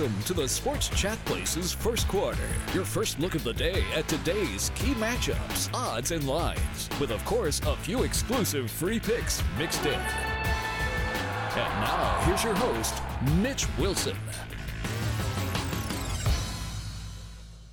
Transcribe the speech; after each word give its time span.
Welcome 0.00 0.22
to 0.22 0.32
the 0.32 0.48
Sports 0.48 0.88
Chat 0.88 1.22
Place's 1.26 1.74
first 1.74 2.08
quarter. 2.08 2.48
Your 2.72 2.86
first 2.86 3.20
look 3.20 3.34
of 3.34 3.44
the 3.44 3.52
day 3.52 3.84
at 3.94 4.08
today's 4.08 4.70
key 4.74 4.94
matchups, 4.94 5.68
odds, 5.74 6.10
and 6.10 6.26
lines, 6.26 6.88
with, 6.98 7.10
of 7.10 7.22
course, 7.26 7.60
a 7.66 7.76
few 7.76 8.02
exclusive 8.04 8.70
free 8.70 8.98
picks 8.98 9.42
mixed 9.58 9.84
in. 9.84 9.92
And 9.92 11.80
now, 11.82 12.18
here's 12.24 12.42
your 12.42 12.54
host, 12.54 13.02
Mitch 13.42 13.66
Wilson. 13.76 14.16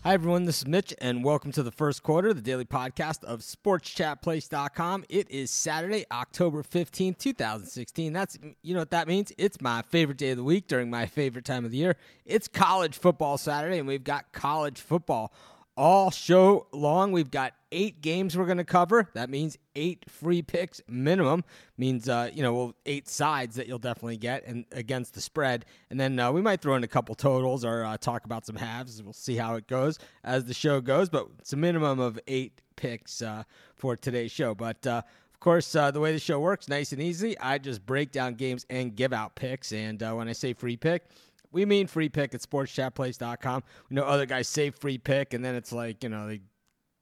Hi, 0.08 0.14
everyone. 0.14 0.46
This 0.46 0.60
is 0.60 0.68
Mitch, 0.68 0.94
and 1.02 1.22
welcome 1.22 1.52
to 1.52 1.62
the 1.62 1.70
first 1.70 2.02
quarter, 2.02 2.34
the 2.34 2.40
daily 2.40 2.64
podcast 2.64 3.26
of 3.26 3.42
SportsChatPlace.com. 3.42 5.04
It 5.10 5.30
is 5.30 5.52
Saturday, 5.52 6.06
October 6.10 6.64
15th, 6.64 7.18
2016. 7.18 8.14
That's, 8.14 8.38
you 8.62 8.74
know 8.74 8.80
what 8.80 8.92
that 8.92 9.10
means? 9.10 9.34
It's 9.38 9.60
my 9.60 9.82
favorite 9.82 10.18
day 10.18 10.30
of 10.30 10.38
the 10.38 10.46
week 10.46 10.68
during 10.70 10.90
my 10.90 11.08
favorite 11.08 11.44
time 11.44 11.66
of 11.66 11.72
the 11.72 11.78
year. 11.78 11.98
It's 12.26 12.48
college 12.48 12.98
football 12.98 13.38
Saturday, 13.38 13.80
and 13.80 13.86
we've 13.86 14.06
got 14.06 14.32
college 14.32 14.80
football 14.80 15.34
all 15.78 16.10
show 16.10 16.68
long. 16.74 17.12
We've 17.12 17.30
got 17.30 17.54
eight 17.72 18.02
games 18.02 18.38
we're 18.38 18.46
going 18.46 18.58
to 18.58 18.64
cover. 18.64 19.10
That 19.14 19.30
means 19.30 19.58
eight 19.76 20.10
free 20.10 20.42
picks 20.42 20.82
minimum. 20.88 21.44
Means 21.78 22.10
uh, 22.10 22.32
you 22.34 22.42
know 22.42 22.74
eight 22.86 23.08
sides 23.08 23.56
that 23.56 23.68
you'll 23.68 23.78
definitely 23.78 24.18
get 24.18 24.46
and 24.46 24.66
against 24.72 25.14
the 25.14 25.22
spread. 25.22 25.66
And 25.90 26.00
then 26.00 26.20
uh, 26.20 26.32
we 26.32 26.42
might 26.42 26.62
throw 26.62 26.76
in 26.76 26.84
a 26.84 26.88
couple 26.88 27.14
totals 27.16 27.64
or 27.64 27.86
uh, 27.86 27.98
talk 27.98 28.26
about 28.26 28.46
some 28.46 28.56
halves. 28.56 29.02
We'll 29.02 29.14
see 29.14 29.36
how 29.36 29.56
it 29.56 29.68
goes 29.68 30.00
as 30.24 30.46
the 30.46 30.54
show 30.54 30.82
goes. 30.82 31.10
But 31.10 31.28
it's 31.40 31.54
a 31.54 31.58
minimum 31.58 32.00
of 32.00 32.20
eight 32.28 32.60
picks 32.76 33.22
uh, 33.22 33.44
for 33.76 33.96
today's 33.96 34.32
show. 34.32 34.56
But 34.56 34.86
uh, 34.88 35.04
of 35.38 35.40
course, 35.40 35.76
uh, 35.76 35.92
the 35.92 36.00
way 36.00 36.14
the 36.14 36.20
show 36.20 36.40
works, 36.40 36.68
nice 36.68 36.94
and 36.94 37.02
easy. 37.02 37.38
I 37.38 37.60
just 37.60 37.86
break 37.86 38.12
down 38.12 38.34
games 38.34 38.66
and 38.72 38.96
give 38.96 39.14
out 39.14 39.36
picks. 39.36 39.72
And 39.72 40.02
uh, 40.02 40.14
when 40.14 40.28
I 40.28 40.34
say 40.34 40.54
free 40.54 40.78
pick, 40.78 41.04
we 41.52 41.66
mean 41.66 41.88
free 41.88 42.10
pick 42.10 42.34
at 42.36 42.42
sportschatplace.com. 42.42 43.64
We 43.90 43.96
know 43.96 44.04
other 44.04 44.26
guys 44.26 44.48
say 44.48 44.70
free 44.70 44.98
pick, 44.98 45.34
and 45.34 45.44
then 45.44 45.56
it's 45.56 45.72
like, 45.72 46.04
you 46.04 46.10
know, 46.10 46.28
they 46.28 46.42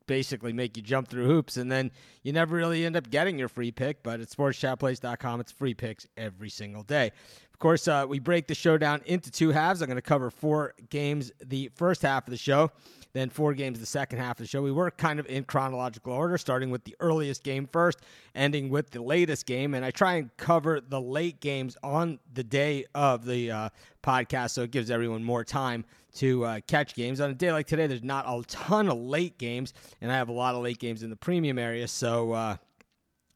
basically 0.07 0.53
make 0.53 0.77
you 0.77 0.83
jump 0.83 1.07
through 1.07 1.25
hoops, 1.25 1.57
and 1.57 1.71
then 1.71 1.91
you 2.23 2.33
never 2.33 2.55
really 2.55 2.85
end 2.85 2.95
up 2.95 3.09
getting 3.09 3.37
your 3.37 3.47
free 3.47 3.71
pick. 3.71 4.03
But 4.03 4.19
at 4.19 4.29
sportschatplace.com, 4.29 5.39
it's 5.39 5.51
free 5.51 5.73
picks 5.73 6.07
every 6.17 6.49
single 6.49 6.83
day. 6.83 7.11
Of 7.53 7.59
course, 7.59 7.87
uh, 7.87 8.05
we 8.07 8.19
break 8.19 8.47
the 8.47 8.55
show 8.55 8.77
down 8.77 9.01
into 9.05 9.31
two 9.31 9.51
halves. 9.51 9.81
I'm 9.81 9.87
going 9.87 9.95
to 9.95 10.01
cover 10.01 10.29
four 10.29 10.73
games 10.89 11.31
the 11.43 11.71
first 11.75 12.01
half 12.01 12.27
of 12.27 12.31
the 12.31 12.37
show 12.37 12.71
then 13.15 13.29
four 13.29 13.53
games 13.53 13.79
the 13.79 13.85
second 13.85 14.19
half 14.19 14.31
of 14.31 14.43
the 14.43 14.47
show. 14.47 14.61
We 14.61 14.73
work 14.73 14.97
kind 14.97 15.21
of 15.21 15.25
in 15.27 15.45
chronological 15.45 16.11
order, 16.11 16.37
starting 16.37 16.69
with 16.69 16.83
the 16.83 16.97
earliest 16.99 17.43
game 17.43 17.65
first, 17.71 17.99
ending 18.35 18.69
with 18.69 18.91
the 18.91 19.01
latest 19.01 19.45
game. 19.45 19.73
And 19.73 19.85
I 19.85 19.91
try 19.91 20.15
and 20.15 20.35
cover 20.35 20.81
the 20.81 20.99
late 20.99 21.39
games 21.39 21.77
on 21.81 22.19
the 22.33 22.43
day 22.43 22.83
of 22.93 23.23
the 23.23 23.51
uh, 23.51 23.69
podcast 24.03 24.51
so 24.51 24.63
it 24.63 24.71
gives 24.71 24.91
everyone 24.91 25.23
more 25.23 25.45
time 25.45 25.85
to 26.15 26.45
uh, 26.45 26.59
catch 26.67 26.95
games. 26.95 27.21
On 27.21 27.29
a 27.29 27.33
day 27.33 27.51
like 27.51 27.67
today, 27.67 27.87
there's 27.87 28.03
not 28.03 28.25
a 28.27 28.43
ton 28.47 28.89
of 28.89 28.97
late 28.97 29.37
games, 29.37 29.73
and 30.01 30.11
I 30.11 30.15
have 30.15 30.29
a 30.29 30.33
lot 30.33 30.55
of 30.55 30.63
late 30.63 30.79
games 30.79 31.03
in 31.03 31.09
the 31.09 31.15
premium 31.15 31.59
area, 31.59 31.87
so 31.87 32.31
uh, 32.31 32.57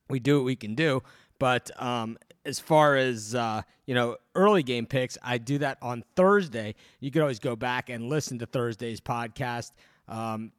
we 0.09 0.19
do 0.19 0.37
what 0.37 0.45
we 0.45 0.55
can 0.55 0.75
do. 0.75 1.01
But 1.39 1.71
um, 1.81 2.17
as 2.45 2.59
far 2.59 2.95
as 2.95 3.35
uh, 3.35 3.61
you 3.85 3.95
know, 3.95 4.17
early 4.35 4.63
game 4.63 4.85
picks, 4.85 5.17
I 5.23 5.37
do 5.37 5.57
that 5.59 5.77
on 5.81 6.03
Thursday. 6.15 6.75
You 6.99 7.11
can 7.11 7.21
always 7.21 7.39
go 7.39 7.55
back 7.55 7.89
and 7.89 8.09
listen 8.09 8.39
to 8.39 8.45
Thursday's 8.45 9.01
podcast. 9.01 9.71
Um, 10.07 10.51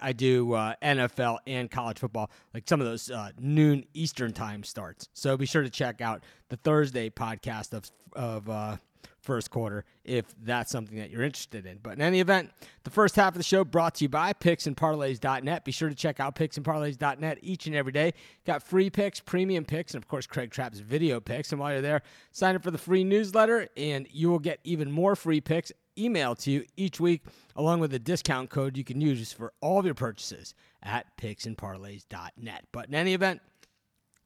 I 0.00 0.12
do 0.12 0.54
uh, 0.54 0.74
NFL 0.82 1.38
and 1.46 1.70
college 1.70 1.98
football, 1.98 2.30
like 2.54 2.68
some 2.68 2.80
of 2.80 2.86
those 2.86 3.10
uh, 3.10 3.30
noon 3.38 3.84
Eastern 3.92 4.32
time 4.32 4.64
starts. 4.64 5.08
So 5.12 5.36
be 5.36 5.46
sure 5.46 5.62
to 5.62 5.70
check 5.70 6.00
out 6.00 6.24
the 6.48 6.56
Thursday 6.56 7.10
podcast 7.10 7.74
of 7.74 7.90
of 8.14 8.48
uh, 8.48 8.76
first 9.30 9.52
quarter 9.52 9.84
if 10.02 10.24
that's 10.42 10.72
something 10.72 10.98
that 10.98 11.08
you're 11.08 11.22
interested 11.22 11.64
in. 11.64 11.78
But 11.80 11.92
in 11.92 12.02
any 12.02 12.18
event, 12.18 12.50
the 12.82 12.90
first 12.90 13.14
half 13.14 13.34
of 13.34 13.38
the 13.38 13.44
show 13.44 13.64
brought 13.64 13.94
to 13.96 14.04
you 14.04 14.08
by 14.08 14.32
picksandparlays.net. 14.32 15.64
Be 15.64 15.70
sure 15.70 15.88
to 15.88 15.94
check 15.94 16.18
out 16.18 16.34
picksandparlays.net 16.34 17.38
each 17.40 17.68
and 17.68 17.76
every 17.76 17.92
day. 17.92 18.12
Got 18.44 18.64
free 18.64 18.90
picks, 18.90 19.20
premium 19.20 19.64
picks, 19.64 19.94
and 19.94 20.02
of 20.02 20.08
course 20.08 20.26
Craig 20.26 20.50
Trapp's 20.50 20.80
video 20.80 21.20
picks. 21.20 21.52
And 21.52 21.60
while 21.60 21.70
you're 21.70 21.80
there, 21.80 22.02
sign 22.32 22.56
up 22.56 22.64
for 22.64 22.72
the 22.72 22.78
free 22.78 23.04
newsletter 23.04 23.68
and 23.76 24.08
you 24.10 24.30
will 24.30 24.40
get 24.40 24.58
even 24.64 24.90
more 24.90 25.14
free 25.14 25.40
picks 25.40 25.70
emailed 25.96 26.40
to 26.40 26.50
you 26.50 26.64
each 26.76 26.98
week 26.98 27.22
along 27.54 27.78
with 27.78 27.94
a 27.94 28.00
discount 28.00 28.50
code 28.50 28.76
you 28.76 28.82
can 28.82 29.00
use 29.00 29.32
for 29.32 29.52
all 29.60 29.78
of 29.78 29.84
your 29.84 29.94
purchases 29.94 30.54
at 30.82 31.16
picksandparlays.net. 31.18 32.64
But 32.72 32.88
in 32.88 32.94
any 32.96 33.14
event, 33.14 33.42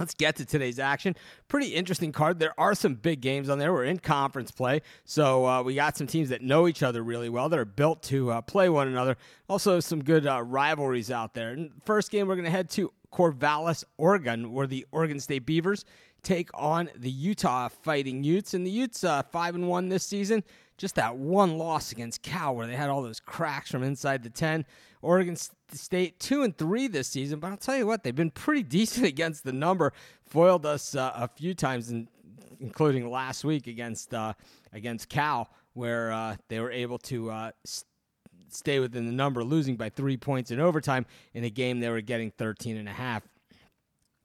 Let's 0.01 0.15
get 0.15 0.35
to 0.37 0.45
today's 0.45 0.81
action. 0.81 1.15
Pretty 1.47 1.69
interesting 1.69 2.11
card. 2.11 2.41
There 2.41 2.59
are 2.59 2.75
some 2.75 2.95
big 2.97 3.21
games 3.21 3.49
on 3.49 3.61
there. 3.61 3.73
We're 3.73 3.85
in 3.85 4.01
conference 4.01 4.51
play, 4.51 4.83
so 5.05 5.47
uh, 5.47 5.63
we 5.63 5.77
got 5.77 5.97
some 5.97 6.09
teams 6.09 6.31
that 6.31 6.43
know 6.43 6.67
each 6.67 6.83
other 6.83 7.01
really 7.05 7.29
well 7.29 7.49
that 7.49 7.59
are 7.61 7.65
built 7.65 8.03
to 8.05 8.33
uh, 8.33 8.41
play 8.41 8.69
one 8.69 8.89
another. 8.89 9.17
Also, 9.49 9.79
some 9.79 10.03
good 10.03 10.27
uh, 10.27 10.43
rivalries 10.43 11.13
out 11.13 11.35
there. 11.35 11.51
And 11.51 11.71
first 11.85 12.11
game, 12.11 12.27
we're 12.27 12.35
going 12.35 12.45
to 12.45 12.51
head 12.51 12.71
to 12.71 12.93
Corvallis, 13.13 13.85
Oregon, 13.97 14.53
where 14.53 14.67
the 14.67 14.85
Oregon 14.91 15.21
State 15.21 15.47
Beavers 15.47 15.85
take 16.25 16.51
on 16.55 16.91
the 16.97 17.11
Utah 17.11 17.69
Fighting 17.69 18.25
Utes. 18.25 18.53
And 18.53 18.67
the 18.67 18.73
Utes 18.73 19.05
uh, 19.05 19.23
five 19.23 19.55
and 19.55 19.69
one 19.69 19.91
this 19.91 20.05
season. 20.05 20.43
Just 20.77 20.97
that 20.97 21.17
one 21.17 21.57
loss 21.59 21.93
against 21.93 22.23
Cal, 22.23 22.55
where 22.55 22.67
they 22.67 22.75
had 22.75 22.91
all 22.91 23.03
those 23.03 23.21
cracks 23.21 23.71
from 23.71 23.83
inside 23.83 24.23
the 24.23 24.31
ten. 24.31 24.65
Oregon 25.03 25.37
State 25.73 26.19
two 26.19 26.43
and 26.43 26.57
three 26.57 26.89
this 26.89 27.09
season, 27.09 27.39
but 27.39 27.51
I'll 27.51 27.57
tell 27.57 27.77
you 27.77 27.87
what, 27.87 28.03
they've 28.03 28.15
been 28.15 28.31
pretty 28.31 28.63
decent 28.79 29.07
against 29.07 29.45
the 29.45 29.53
number. 29.53 29.93
Foiled 30.25 30.67
us 30.67 30.95
uh, 30.95 31.13
a 31.15 31.29
few 31.29 31.55
times, 31.55 31.91
in, 31.91 32.09
including 32.61 33.09
last 33.11 33.45
week 33.45 33.67
against 33.67 34.15
uh, 34.15 34.35
against 34.73 35.09
Cal, 35.09 35.51
where 35.75 36.13
uh, 36.13 36.37
they 36.49 36.61
were 36.61 36.71
able 36.71 36.99
to 36.99 37.31
uh, 37.31 37.51
stay 38.49 38.79
within 38.81 39.07
the 39.07 39.13
number, 39.13 39.45
losing 39.45 39.77
by 39.77 39.89
three 39.89 40.17
points 40.17 40.51
in 40.51 40.61
overtime 40.61 41.07
in 41.35 41.45
a 41.45 41.51
game 41.51 41.81
they 41.81 41.89
were 41.89 42.01
getting 42.01 42.31
13 42.31 42.77
and 42.77 42.89
a 42.89 42.93
half. 42.93 43.23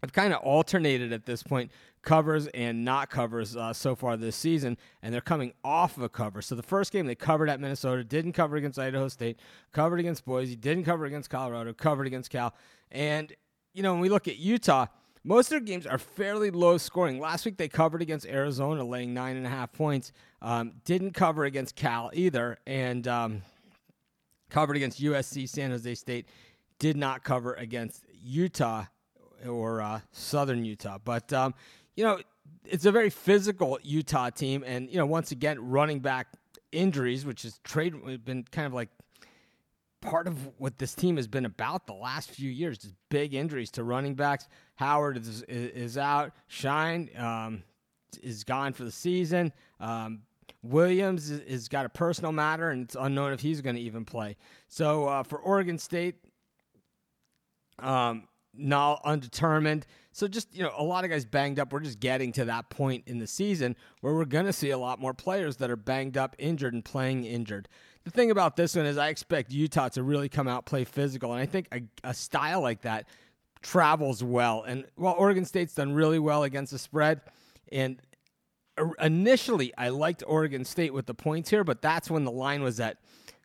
I've 0.01 0.13
kind 0.13 0.33
of 0.33 0.41
alternated 0.41 1.11
at 1.11 1.25
this 1.25 1.43
point 1.43 1.71
covers 2.01 2.47
and 2.47 2.85
not 2.85 3.09
covers 3.09 3.57
uh, 3.57 3.73
so 3.73 3.95
far 3.95 4.15
this 4.15 4.35
season, 4.35 4.77
and 5.01 5.13
they're 5.13 5.21
coming 5.21 5.53
off 5.63 5.97
of 5.97 6.03
a 6.03 6.09
cover. 6.09 6.41
So 6.41 6.55
the 6.55 6.63
first 6.63 6.91
game 6.91 7.05
they 7.05 7.15
covered 7.15 7.49
at 7.49 7.59
Minnesota, 7.59 8.03
didn't 8.03 8.33
cover 8.33 8.55
against 8.55 8.79
Idaho 8.79 9.07
State, 9.09 9.39
covered 9.73 9.99
against 9.99 10.25
Boise, 10.25 10.55
didn't 10.55 10.85
cover 10.85 11.05
against 11.05 11.29
Colorado, 11.29 11.73
covered 11.73 12.07
against 12.07 12.29
Cal. 12.29 12.53
And, 12.91 13.33
you 13.73 13.83
know, 13.83 13.91
when 13.93 14.01
we 14.01 14.09
look 14.09 14.27
at 14.27 14.37
Utah, 14.37 14.87
most 15.23 15.47
of 15.47 15.49
their 15.51 15.59
games 15.59 15.85
are 15.85 15.97
fairly 15.97 16.49
low 16.49 16.77
scoring. 16.77 17.19
Last 17.19 17.43
week 17.45 17.57
they 17.57 17.67
covered 17.67 18.01
against 18.01 18.25
Arizona, 18.25 18.83
laying 18.85 19.13
nine 19.13 19.35
and 19.35 19.45
a 19.45 19.49
half 19.49 19.73
points. 19.73 20.13
Um, 20.41 20.73
didn't 20.85 21.11
cover 21.11 21.43
against 21.43 21.75
Cal 21.75 22.09
either, 22.13 22.57
and 22.65 23.05
um, 23.07 23.41
covered 24.49 24.77
against 24.77 25.01
USC, 25.01 25.49
San 25.49 25.71
Jose 25.71 25.93
State. 25.95 26.27
Did 26.79 26.95
not 26.95 27.25
cover 27.25 27.53
against 27.55 28.05
Utah 28.23 28.85
or 29.47 29.81
uh, 29.81 29.99
Southern 30.11 30.65
Utah. 30.65 30.97
But 31.03 31.31
um, 31.33 31.53
you 31.95 32.03
know, 32.03 32.19
it's 32.65 32.85
a 32.85 32.91
very 32.91 33.09
physical 33.09 33.79
Utah 33.83 34.29
team, 34.29 34.63
and 34.65 34.89
you 34.89 34.97
know, 34.97 35.05
once 35.05 35.31
again, 35.31 35.59
running 35.59 35.99
back 35.99 36.27
injuries, 36.71 37.25
which 37.25 37.43
has 37.43 37.59
trade 37.63 37.93
been 38.25 38.43
kind 38.51 38.67
of 38.67 38.73
like 38.73 38.89
part 40.01 40.27
of 40.27 40.49
what 40.57 40.77
this 40.77 40.93
team 40.93 41.17
has 41.17 41.27
been 41.27 41.45
about 41.45 41.87
the 41.87 41.93
last 41.93 42.31
few 42.31 42.49
years. 42.49 42.77
Just 42.77 42.95
big 43.09 43.33
injuries 43.33 43.71
to 43.71 43.83
running 43.83 44.15
backs. 44.15 44.47
Howard 44.75 45.17
is 45.17 45.43
is 45.43 45.97
out. 45.97 46.33
Shyne 46.47 47.09
um, 47.17 47.63
is 48.21 48.43
gone 48.43 48.73
for 48.73 48.83
the 48.83 48.91
season. 48.91 49.51
Um, 49.79 50.21
Williams 50.61 51.29
has 51.47 51.67
got 51.67 51.85
a 51.85 51.89
personal 51.89 52.31
matter, 52.31 52.69
and 52.69 52.83
it's 52.83 52.95
unknown 52.99 53.33
if 53.33 53.39
he's 53.39 53.61
going 53.61 53.75
to 53.75 53.81
even 53.81 54.03
play. 54.03 54.35
So 54.67 55.07
uh, 55.07 55.23
for 55.23 55.39
Oregon 55.39 55.77
State, 55.77 56.15
um, 57.79 58.27
not 58.53 59.01
undetermined. 59.05 59.85
So 60.11 60.27
just, 60.27 60.53
you 60.55 60.63
know, 60.63 60.71
a 60.77 60.83
lot 60.83 61.03
of 61.03 61.09
guys 61.09 61.25
banged 61.25 61.59
up. 61.59 61.71
We're 61.71 61.79
just 61.81 61.99
getting 61.99 62.31
to 62.33 62.45
that 62.45 62.69
point 62.69 63.03
in 63.07 63.19
the 63.19 63.27
season 63.27 63.75
where 64.01 64.13
we're 64.13 64.25
going 64.25 64.45
to 64.45 64.53
see 64.53 64.71
a 64.71 64.77
lot 64.77 64.99
more 64.99 65.13
players 65.13 65.57
that 65.57 65.69
are 65.69 65.75
banged 65.75 66.17
up, 66.17 66.35
injured, 66.39 66.73
and 66.73 66.83
playing 66.83 67.25
injured. 67.25 67.69
The 68.03 68.11
thing 68.11 68.31
about 68.31 68.55
this 68.55 68.75
one 68.75 68.85
is 68.85 68.97
I 68.97 69.09
expect 69.09 69.51
Utah 69.51 69.89
to 69.89 70.03
really 70.03 70.29
come 70.29 70.47
out 70.47 70.65
play 70.65 70.83
physical, 70.83 71.33
and 71.33 71.41
I 71.41 71.45
think 71.45 71.67
a, 71.71 71.81
a 72.03 72.13
style 72.13 72.61
like 72.61 72.81
that 72.81 73.07
travels 73.61 74.23
well. 74.23 74.63
And 74.63 74.85
while 74.95 75.15
Oregon 75.17 75.45
State's 75.45 75.75
done 75.75 75.93
really 75.93 76.19
well 76.19 76.43
against 76.43 76.71
the 76.71 76.79
spread, 76.79 77.21
and 77.71 78.01
initially 79.01 79.73
I 79.77 79.89
liked 79.89 80.23
Oregon 80.25 80.65
State 80.65 80.93
with 80.93 81.05
the 81.05 81.13
points 81.13 81.49
here, 81.49 81.63
but 81.63 81.81
that's 81.81 82.09
when 82.09 82.23
the 82.23 82.31
line 82.31 82.63
was 82.63 82.79
at 82.79 82.97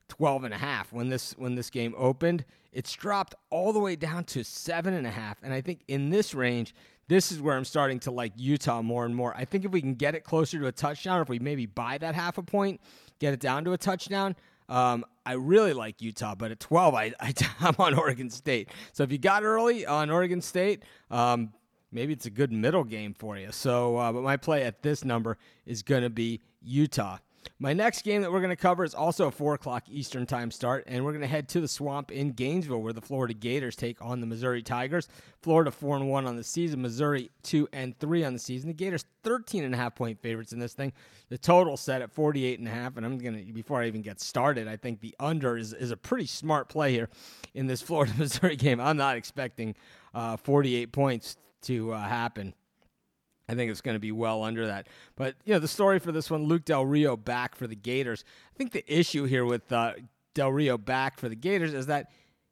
12 0.09 0.45
and 0.45 0.55
a 0.55 0.59
half 0.59 0.93
when 0.93 1.09
this 1.09 1.33
when 1.39 1.55
this 1.55 1.71
game 1.71 1.95
opened 1.97 2.45
it's 2.75 2.93
dropped 2.93 3.35
all 3.51 3.73
the 3.73 3.79
way 3.79 3.97
down 3.97 4.25
to 4.25 4.45
seven 4.45 4.93
and 4.95 5.07
a 5.07 5.11
half. 5.11 5.39
And 5.43 5.55
I 5.55 5.61
think 5.61 5.81
in 5.89 6.11
this 6.11 6.35
range, 6.35 6.75
this 7.09 7.31
is 7.31 7.41
where 7.41 7.57
I'm 7.57 7.65
starting 7.65 8.01
to 8.01 8.11
like 8.11 8.33
Utah 8.37 8.83
more 8.83 9.05
and 9.05 9.15
more. 9.15 9.35
I 9.37 9.45
think 9.45 9.65
if 9.65 9.71
we 9.71 9.81
can 9.81 9.95
get 9.95 10.15
it 10.15 10.25
closer 10.25 10.59
to 10.59 10.67
a 10.67 10.73
touchdown, 10.73 11.19
or 11.19 11.23
if 11.23 11.29
we 11.29 11.39
maybe 11.39 11.67
buy 11.67 11.99
that 11.99 12.15
half 12.15 12.37
a 12.37 12.43
point, 12.43 12.81
get 13.21 13.33
it 13.33 13.41
down 13.41 13.65
to 13.65 13.73
a 13.73 13.79
touchdown, 13.79 14.35
um, 14.69 15.05
I 15.25 15.35
really 15.35 15.73
like 15.73 16.03
Utah. 16.03 16.35
But 16.35 16.51
at 16.51 16.61
12, 16.61 16.95
I, 16.95 17.13
I, 17.21 17.35
am 17.61 17.75
on 17.79 17.95
Oregon 17.95 18.31
State. 18.31 18.71
So 18.93 19.03
if 19.03 19.13
you 19.13 19.19
got 19.19 19.45
early 19.45 19.87
on 19.87 20.11
Oregon 20.11 20.41
State, 20.41 20.83
um, 21.11 21.53
maybe 21.93 22.13
it's 22.13 22.27
a 22.27 22.31
good 22.31 22.53
middle 22.53 22.85
game 22.85 23.15
for 23.15 23.37
you. 23.39 23.53
So, 23.53 23.97
uh, 23.97 24.13
but 24.13 24.23
my 24.23 24.37
play 24.37 24.65
at 24.65 24.83
this 24.83 25.05
number 25.05 25.39
is 25.67 25.83
going 25.83 26.03
to 26.03 26.11
be 26.11 26.41
Utah. 26.63 27.19
My 27.59 27.73
next 27.73 28.03
game 28.03 28.23
that 28.23 28.33
we're 28.33 28.41
going 28.41 28.51
to 28.51 28.57
cover 28.57 28.85
is 28.85 28.95
also 28.95 29.29
a 29.29 29.31
4 29.31 29.55
o'clock 29.55 29.85
Eastern 29.89 30.27
Time 30.27 30.51
start, 30.51 30.85
and 30.87 31.05
we're 31.05 31.13
going 31.13 31.23
to 31.23 31.29
head 31.29 31.49
to 31.51 31.61
the 31.61 31.69
swamp 31.69 32.11
in 32.11 32.33
Gainesville 32.33 32.83
where 32.83 32.93
the 32.93 33.01
Florida 33.01 33.35
Gators 33.35 33.77
take 33.77 34.03
on 34.03 34.21
the 34.21 34.27
Missouri 34.27 34.63
Tigers. 34.63 35.09
Florida 35.43 35.71
4 35.71 35.97
and 35.97 36.11
1 36.11 36.27
on 36.27 36.37
the 36.37 36.45
season, 36.45 36.83
Missouri 36.83 37.31
2 37.43 37.69
and 37.73 37.99
3 37.99 38.25
on 38.25 38.33
the 38.33 38.39
season. 38.39 38.69
The 38.69 38.75
Gators 38.75 39.05
13 39.23 39.65
and 39.65 39.75
a 39.75 39.77
half 39.77 39.95
point 39.95 40.21
favorites 40.21 40.53
in 40.53 40.59
this 40.59 40.75
thing. 40.75 40.93
The 41.29 41.39
total 41.39 41.77
set 41.77 42.03
at 42.03 42.13
48 42.13 42.59
and 42.59 42.69
a 42.69 42.71
half, 42.71 42.97
and 42.97 43.05
I'm 43.07 43.19
going 43.19 43.47
to 43.47 43.53
before 43.53 43.81
I 43.81 43.87
even 43.87 44.03
get 44.03 44.21
started, 44.21 44.69
I 44.69 44.77
think 44.77 45.01
the 45.01 45.15
under 45.19 45.57
is 45.57 45.73
is 45.73 45.91
a 45.91 45.97
pretty 45.97 46.27
smart 46.27 46.69
play 46.69 46.93
here 46.93 47.09
in 47.55 47.67
this 47.67 47.83
Florida 47.83 48.13
Missouri 48.19 48.57
game. 48.57 48.81
I'm 48.81 48.97
not 48.97 49.17
expecting 49.17 49.75
uh, 50.15 50.37
48 50.37 50.93
points 50.93 51.37
to 51.63 51.93
uh, 51.93 52.01
happen. 52.01 52.55
I 53.49 53.55
think 53.55 53.71
it's 53.71 53.81
going 53.81 53.95
to 53.97 54.01
be 54.01 54.13
well 54.13 54.43
under 54.43 54.67
that. 54.67 54.89
But, 55.17 55.37
you 55.45 55.53
know, 55.53 55.59
the 55.59 55.69
story 55.69 55.99
for 55.99 56.13
this 56.13 56.31
one 56.31 56.45
Luke 56.45 56.65
Del 56.65 56.87
Rio 56.87 57.17
back 57.17 57.55
for 57.55 57.67
the 57.67 57.77
Gators. 57.77 58.25
I 58.55 58.57
think 58.57 58.73
the 58.73 58.85
issue 58.93 59.25
here 59.25 59.45
with 59.45 59.71
uh, 59.71 59.95
Del 60.35 60.53
Rio 60.53 60.79
back 60.79 61.19
for 61.19 61.29
the 61.29 61.37
Gators 61.37 61.75
is 61.75 61.87
that 61.87 62.11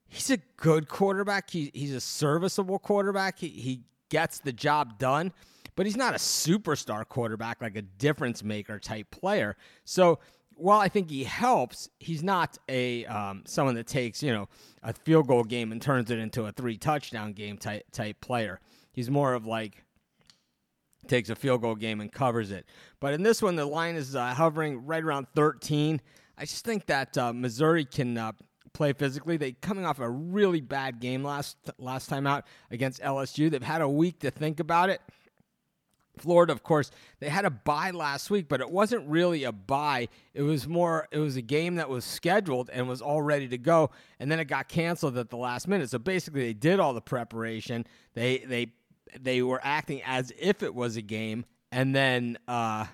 he's 0.09 0.31
a 0.31 0.39
good 0.57 0.89
quarterback. 0.89 1.51
He, 1.51 1.71
he's 1.75 1.95
a 1.95 2.01
serviceable 2.01 2.79
quarterback. 2.79 3.39
He, 3.39 3.49
he 3.49 3.81
gets 4.11 4.39
the 4.39 4.53
job 4.53 4.99
done, 4.99 5.33
but 5.75 5.87
he's 5.87 5.97
not 5.97 6.15
a 6.15 6.19
superstar 6.19 7.09
quarterback, 7.09 7.63
like 7.63 7.77
a 7.77 7.83
difference 7.83 8.45
maker 8.45 8.79
type 8.79 9.11
player. 9.11 9.57
So, 9.85 10.19
while 10.57 10.79
I 10.79 10.89
think 10.89 11.11
he 11.11 11.25
helps, 11.25 11.89
he's 11.99 12.23
not 12.23 12.59
a 12.69 13.07
um, 13.07 13.43
someone 13.47 13.75
that 13.77 13.87
takes 13.87 14.23
you 14.23 14.33
know 14.33 14.49
a 14.83 14.93
field 14.93 15.27
goal 15.27 15.45
game 15.45 15.73
and 15.73 15.81
turns 15.81 16.11
it 16.11 16.19
into 16.19 16.45
a 16.45 16.53
three 16.53 16.77
touchdown 16.77 17.33
game 17.33 17.57
type 17.57 17.85
type 17.91 18.21
player. 18.21 18.61
He's 18.93 19.11
more 19.11 19.33
of 19.33 19.47
like 19.47 19.83
takes 21.07 21.31
a 21.31 21.35
field 21.35 21.63
goal 21.63 21.75
game 21.75 22.01
and 22.01 22.13
covers 22.13 22.51
it. 22.51 22.67
But 23.01 23.15
in 23.15 23.23
this 23.23 23.43
one, 23.43 23.57
the 23.57 23.67
line 23.67 23.97
is 23.97 24.15
uh, 24.15 24.35
hovering 24.35 24.87
right 24.87 25.03
around 25.03 25.27
13. 25.35 26.01
I 26.39 26.45
just 26.45 26.65
think 26.65 26.87
that 26.87 27.17
uh, 27.19 27.33
Missouri 27.33 27.85
can 27.85 28.17
uh, 28.17 28.33
play 28.73 28.93
physically. 28.93 29.37
They 29.37 29.53
coming 29.53 29.85
off 29.85 30.01
a 30.01 30.09
really 30.09 30.61
bad 30.61 31.01
game 31.01 31.23
last 31.23 31.57
last 31.79 32.09
time 32.09 32.27
out 32.27 32.47
against 32.71 33.03
LSU. 33.03 33.51
They've 33.51 33.63
had 33.63 33.83
a 33.83 33.89
week 33.89 34.21
to 34.21 34.31
think 34.31 34.61
about 34.61 34.91
it. 34.91 35.01
Florida, 36.19 36.53
of 36.53 36.63
course, 36.63 36.91
they 37.21 37.29
had 37.31 37.47
a 37.47 37.51
bye 37.51 37.91
last 37.91 38.31
week, 38.31 38.47
but 38.47 38.61
it 38.61 38.71
wasn't 38.71 39.09
really 39.09 39.45
a 39.45 39.53
bye. 39.53 40.09
It 40.35 40.43
was 40.43 40.69
more, 40.69 41.09
it 41.11 41.19
was 41.19 41.37
a 41.37 41.43
game 41.43 41.77
that 41.77 41.89
was 41.89 42.05
scheduled 42.05 42.69
and 42.71 42.87
was 42.87 43.01
all 43.01 43.23
ready 43.23 43.49
to 43.49 43.57
go, 43.57 43.91
and 44.21 44.31
then 44.31 44.39
it 44.39 44.45
got 44.45 44.69
canceled 44.69 45.17
at 45.17 45.31
the 45.31 45.39
last 45.39 45.67
minute. 45.67 45.89
So 45.89 45.99
basically, 45.99 46.43
they 46.43 46.53
did 46.53 46.81
all 46.81 46.93
the 46.93 47.01
preparation. 47.01 47.87
They 48.15 48.39
they 48.39 48.73
they 49.21 49.43
were 49.43 49.61
acting 49.63 50.03
as 50.05 50.33
if 50.39 50.63
it 50.63 50.75
was 50.75 50.97
a 50.97 51.03
game, 51.03 51.45
and 51.71 51.95
then 51.95 52.39
uh, 52.49 52.87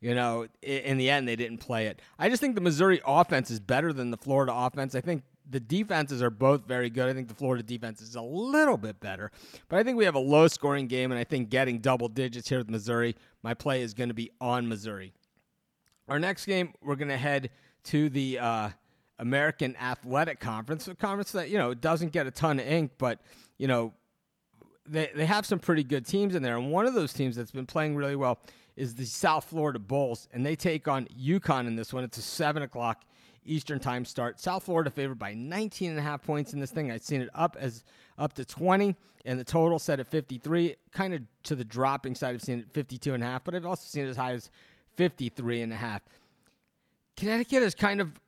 you 0.00 0.14
know, 0.14 0.46
in 0.62 0.98
the 0.98 1.10
end, 1.10 1.26
they 1.26 1.36
didn't 1.36 1.58
play 1.58 1.86
it. 1.86 2.00
I 2.18 2.28
just 2.28 2.40
think 2.40 2.54
the 2.54 2.60
Missouri 2.60 3.00
offense 3.06 3.50
is 3.50 3.60
better 3.60 3.92
than 3.92 4.10
the 4.10 4.16
Florida 4.16 4.52
offense. 4.54 4.94
I 4.94 5.00
think 5.00 5.22
the 5.48 5.60
defenses 5.60 6.22
are 6.22 6.30
both 6.30 6.66
very 6.66 6.90
good. 6.90 7.08
I 7.08 7.14
think 7.14 7.28
the 7.28 7.34
Florida 7.34 7.62
defense 7.62 8.00
is 8.00 8.14
a 8.14 8.22
little 8.22 8.76
bit 8.76 9.00
better, 9.00 9.30
but 9.68 9.78
I 9.78 9.82
think 9.82 9.96
we 9.96 10.04
have 10.04 10.14
a 10.14 10.20
low 10.20 10.48
scoring 10.48 10.86
game, 10.86 11.12
and 11.12 11.18
I 11.18 11.24
think 11.24 11.50
getting 11.50 11.78
double 11.78 12.08
digits 12.08 12.48
here 12.48 12.58
with 12.58 12.68
Missouri, 12.68 13.16
my 13.42 13.54
play 13.54 13.82
is 13.82 13.94
going 13.94 14.08
to 14.08 14.14
be 14.14 14.30
on 14.40 14.68
Missouri. 14.68 15.12
Our 16.08 16.18
next 16.18 16.46
game, 16.46 16.74
we're 16.82 16.96
going 16.96 17.08
to 17.08 17.16
head 17.16 17.50
to 17.84 18.08
the 18.08 18.38
uh, 18.38 18.68
American 19.18 19.76
Athletic 19.76 20.40
Conference, 20.40 20.86
a 20.88 20.94
conference 20.94 21.32
that 21.32 21.48
you 21.48 21.58
know 21.58 21.74
doesn't 21.74 22.12
get 22.12 22.26
a 22.26 22.30
ton 22.30 22.60
of 22.60 22.66
ink, 22.66 22.92
but 22.98 23.20
you 23.58 23.66
know 23.66 23.94
they 24.88 25.10
they 25.14 25.26
have 25.26 25.46
some 25.46 25.58
pretty 25.58 25.84
good 25.84 26.06
teams 26.06 26.34
in 26.34 26.42
there, 26.42 26.56
and 26.56 26.70
one 26.70 26.86
of 26.86 26.94
those 26.94 27.12
teams 27.12 27.36
that's 27.36 27.50
been 27.50 27.66
playing 27.66 27.96
really 27.96 28.16
well 28.16 28.38
is 28.76 28.94
the 28.94 29.06
South 29.06 29.44
Florida 29.44 29.78
Bulls, 29.78 30.28
and 30.32 30.44
they 30.44 30.54
take 30.54 30.86
on 30.86 31.06
UConn 31.18 31.66
in 31.66 31.76
this 31.76 31.92
one. 31.92 32.04
It's 32.04 32.18
a 32.18 32.22
seven 32.22 32.62
o'clock 32.62 33.04
Eastern 33.44 33.78
time 33.78 34.04
start. 34.04 34.38
South 34.40 34.64
Florida 34.64 34.90
favored 34.90 35.18
by 35.18 35.34
19 35.34 35.90
and 35.90 35.98
a 35.98 36.02
half 36.02 36.22
points 36.22 36.52
in 36.52 36.60
this 36.60 36.70
thing. 36.70 36.90
I've 36.90 37.02
seen 37.02 37.22
it 37.22 37.30
up 37.34 37.56
as 37.58 37.84
up 38.18 38.34
to 38.34 38.44
20, 38.44 38.94
and 39.24 39.38
the 39.38 39.44
total 39.44 39.78
set 39.78 40.00
at 40.00 40.06
53. 40.06 40.76
Kind 40.92 41.14
of 41.14 41.22
to 41.44 41.54
the 41.54 41.64
dropping 41.64 42.14
side, 42.14 42.34
I've 42.34 42.42
seen 42.42 42.60
it 42.60 42.70
52 42.72 43.14
and 43.14 43.22
a 43.22 43.26
half, 43.26 43.44
but 43.44 43.54
I've 43.54 43.66
also 43.66 43.84
seen 43.86 44.04
it 44.04 44.10
as 44.10 44.16
high 44.16 44.32
as 44.32 44.50
53 44.96 45.62
and 45.62 45.72
a 45.72 45.76
half. 45.76 46.02
Connecticut 47.16 47.62
has 47.62 47.74
kind 47.74 48.00
of 48.00 48.20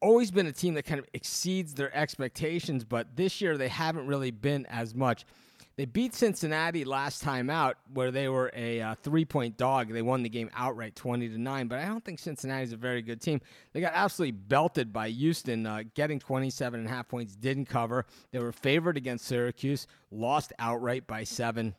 always 0.00 0.30
been 0.30 0.46
a 0.46 0.52
team 0.52 0.74
that 0.74 0.84
kind 0.84 0.98
of 0.98 1.06
exceeds 1.14 1.74
their 1.74 1.94
expectations, 1.96 2.84
but 2.84 3.16
this 3.16 3.40
year 3.40 3.56
they 3.56 3.68
haven't 3.68 4.06
really 4.06 4.30
been 4.30 4.66
as 4.66 4.94
much. 4.94 5.24
They 5.76 5.84
beat 5.84 6.14
Cincinnati 6.14 6.86
last 6.86 7.20
time 7.20 7.50
out, 7.50 7.76
where 7.92 8.10
they 8.10 8.30
were 8.30 8.50
a 8.56 8.80
uh, 8.80 8.94
three-point 8.94 9.58
dog. 9.58 9.92
They 9.92 10.00
won 10.00 10.22
the 10.22 10.30
game 10.30 10.50
outright, 10.54 10.96
twenty 10.96 11.28
to 11.28 11.38
nine. 11.38 11.68
But 11.68 11.80
I 11.80 11.84
don't 11.84 12.02
think 12.02 12.18
Cincinnati's 12.18 12.72
a 12.72 12.78
very 12.78 13.02
good 13.02 13.20
team. 13.20 13.42
They 13.74 13.82
got 13.82 13.92
absolutely 13.94 14.32
belted 14.32 14.90
by 14.90 15.10
Houston, 15.10 15.66
uh, 15.66 15.82
getting 15.92 16.18
27 16.18 16.80
and 16.80 16.88
a 16.88 16.92
half 16.92 17.08
points. 17.08 17.36
Didn't 17.36 17.66
cover. 17.66 18.06
They 18.30 18.38
were 18.38 18.52
favored 18.52 18.96
against 18.96 19.26
Syracuse, 19.26 19.86
lost 20.10 20.54
outright 20.58 21.06
by 21.06 21.24
seven, 21.24 21.74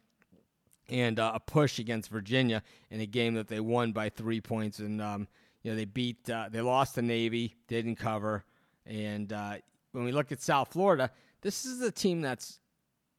and 0.89 1.19
uh, 1.19 1.31
a 1.33 1.39
push 1.39 1.79
against 1.79 2.11
Virginia 2.11 2.61
in 2.91 3.01
a 3.01 3.07
game 3.07 3.33
that 3.33 3.47
they 3.47 3.59
won 3.59 3.94
by 3.94 4.09
three 4.09 4.41
points. 4.41 4.77
And 4.77 5.01
um, 5.01 5.27
you 5.63 5.71
know 5.71 5.75
they 5.75 5.85
beat, 5.85 6.29
uh, 6.29 6.49
they 6.51 6.61
lost 6.61 6.94
the 6.94 7.01
Navy, 7.01 7.55
didn't 7.67 7.95
cover. 7.95 8.44
And 8.85 9.33
uh, 9.33 9.55
when 9.91 10.03
we 10.03 10.11
look 10.11 10.31
at 10.31 10.39
South 10.39 10.71
Florida, 10.71 11.09
this 11.41 11.65
is 11.65 11.81
a 11.81 11.91
team 11.91 12.21
that's 12.21 12.59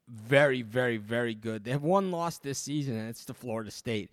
very, 0.09 0.63
very, 0.63 0.97
very 0.97 1.35
good. 1.35 1.65
They 1.65 1.71
have 1.71 1.83
one 1.83 2.11
loss 2.11 2.39
this 2.39 2.59
season, 2.59 2.97
and 2.97 3.09
it's 3.09 3.25
to 3.27 3.35
Florida 3.35 3.71
State. 3.71 4.11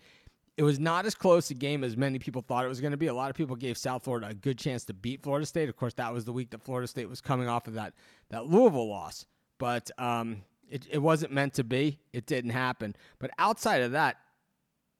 It 0.57 0.63
was 0.63 0.79
not 0.79 1.05
as 1.05 1.15
close 1.15 1.49
a 1.49 1.53
game 1.53 1.83
as 1.83 1.97
many 1.97 2.17
people 2.17 2.41
thought 2.41 2.63
it 2.63 2.69
was 2.69 2.79
going 2.79 2.91
to 2.91 2.97
be. 2.97 3.07
A 3.07 3.13
lot 3.13 3.29
of 3.29 3.35
people 3.35 3.55
gave 3.55 3.77
South 3.77 4.03
Florida 4.03 4.27
a 4.27 4.33
good 4.33 4.57
chance 4.57 4.85
to 4.85 4.93
beat 4.93 5.21
Florida 5.21 5.45
State. 5.45 5.67
Of 5.67 5.75
course, 5.75 5.93
that 5.95 6.13
was 6.13 6.23
the 6.25 6.31
week 6.31 6.51
that 6.51 6.63
Florida 6.63 6.87
State 6.87 7.09
was 7.09 7.19
coming 7.19 7.49
off 7.49 7.67
of 7.67 7.73
that 7.73 7.93
that 8.29 8.45
Louisville 8.45 8.87
loss, 8.87 9.25
but 9.57 9.91
um, 9.97 10.43
it, 10.69 10.87
it 10.89 10.99
wasn't 10.99 11.31
meant 11.33 11.53
to 11.55 11.63
be. 11.63 11.99
It 12.13 12.25
didn't 12.25 12.51
happen. 12.51 12.95
But 13.19 13.31
outside 13.37 13.81
of 13.81 13.91
that, 13.91 14.17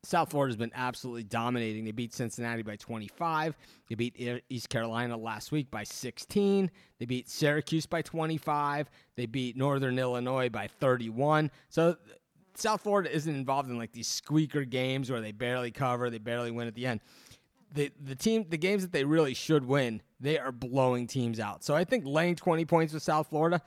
South 0.06 0.32
Florida's 0.32 0.58
been 0.58 0.72
absolutely 0.76 1.24
dominating. 1.24 1.84
They 1.86 1.92
beat 1.92 2.14
Cincinnati 2.14 2.62
by 2.62 2.76
25. 2.76 3.56
They 3.90 3.96
beat 3.96 4.44
East 4.50 4.70
Carolina 4.70 5.18
last 5.18 5.52
week 5.52 5.72
by 5.72 5.84
16. 5.84 6.70
They 7.00 7.06
beat 7.06 7.30
Syracuse 7.30 7.86
by 7.86 8.02
25. 8.02 8.90
They 9.16 9.26
beat 9.26 9.58
Northern 9.58 9.98
Illinois 9.98 10.50
by 10.50 10.68
31. 10.68 11.50
So 11.70 11.98
South 12.56 12.82
Florida 12.82 13.14
isn't 13.14 13.34
involved 13.34 13.70
in 13.70 13.78
like 13.78 13.92
these 13.92 14.08
squeaker 14.08 14.64
games 14.64 15.10
where 15.12 15.22
they 15.22 15.32
barely 15.32 15.72
cover, 15.72 16.10
they 16.10 16.20
barely 16.20 16.52
win 16.52 16.68
at 16.68 16.76
the 16.76 16.86
end. 16.86 17.02
The 17.74 17.92
the 18.02 18.16
team 18.16 18.46
the 18.48 18.58
games 18.58 18.84
that 18.84 18.94
they 18.94 19.04
really 19.04 19.34
should 19.34 19.66
win, 19.66 20.02
they 20.20 20.40
are 20.40 20.52
blowing 20.52 21.08
teams 21.08 21.40
out. 21.40 21.64
So 21.64 21.76
I 21.76 21.84
think 21.84 22.06
laying 22.06 22.36
20 22.36 22.64
points 22.66 22.94
with 22.94 23.04
South 23.04 23.28
Florida 23.30 23.62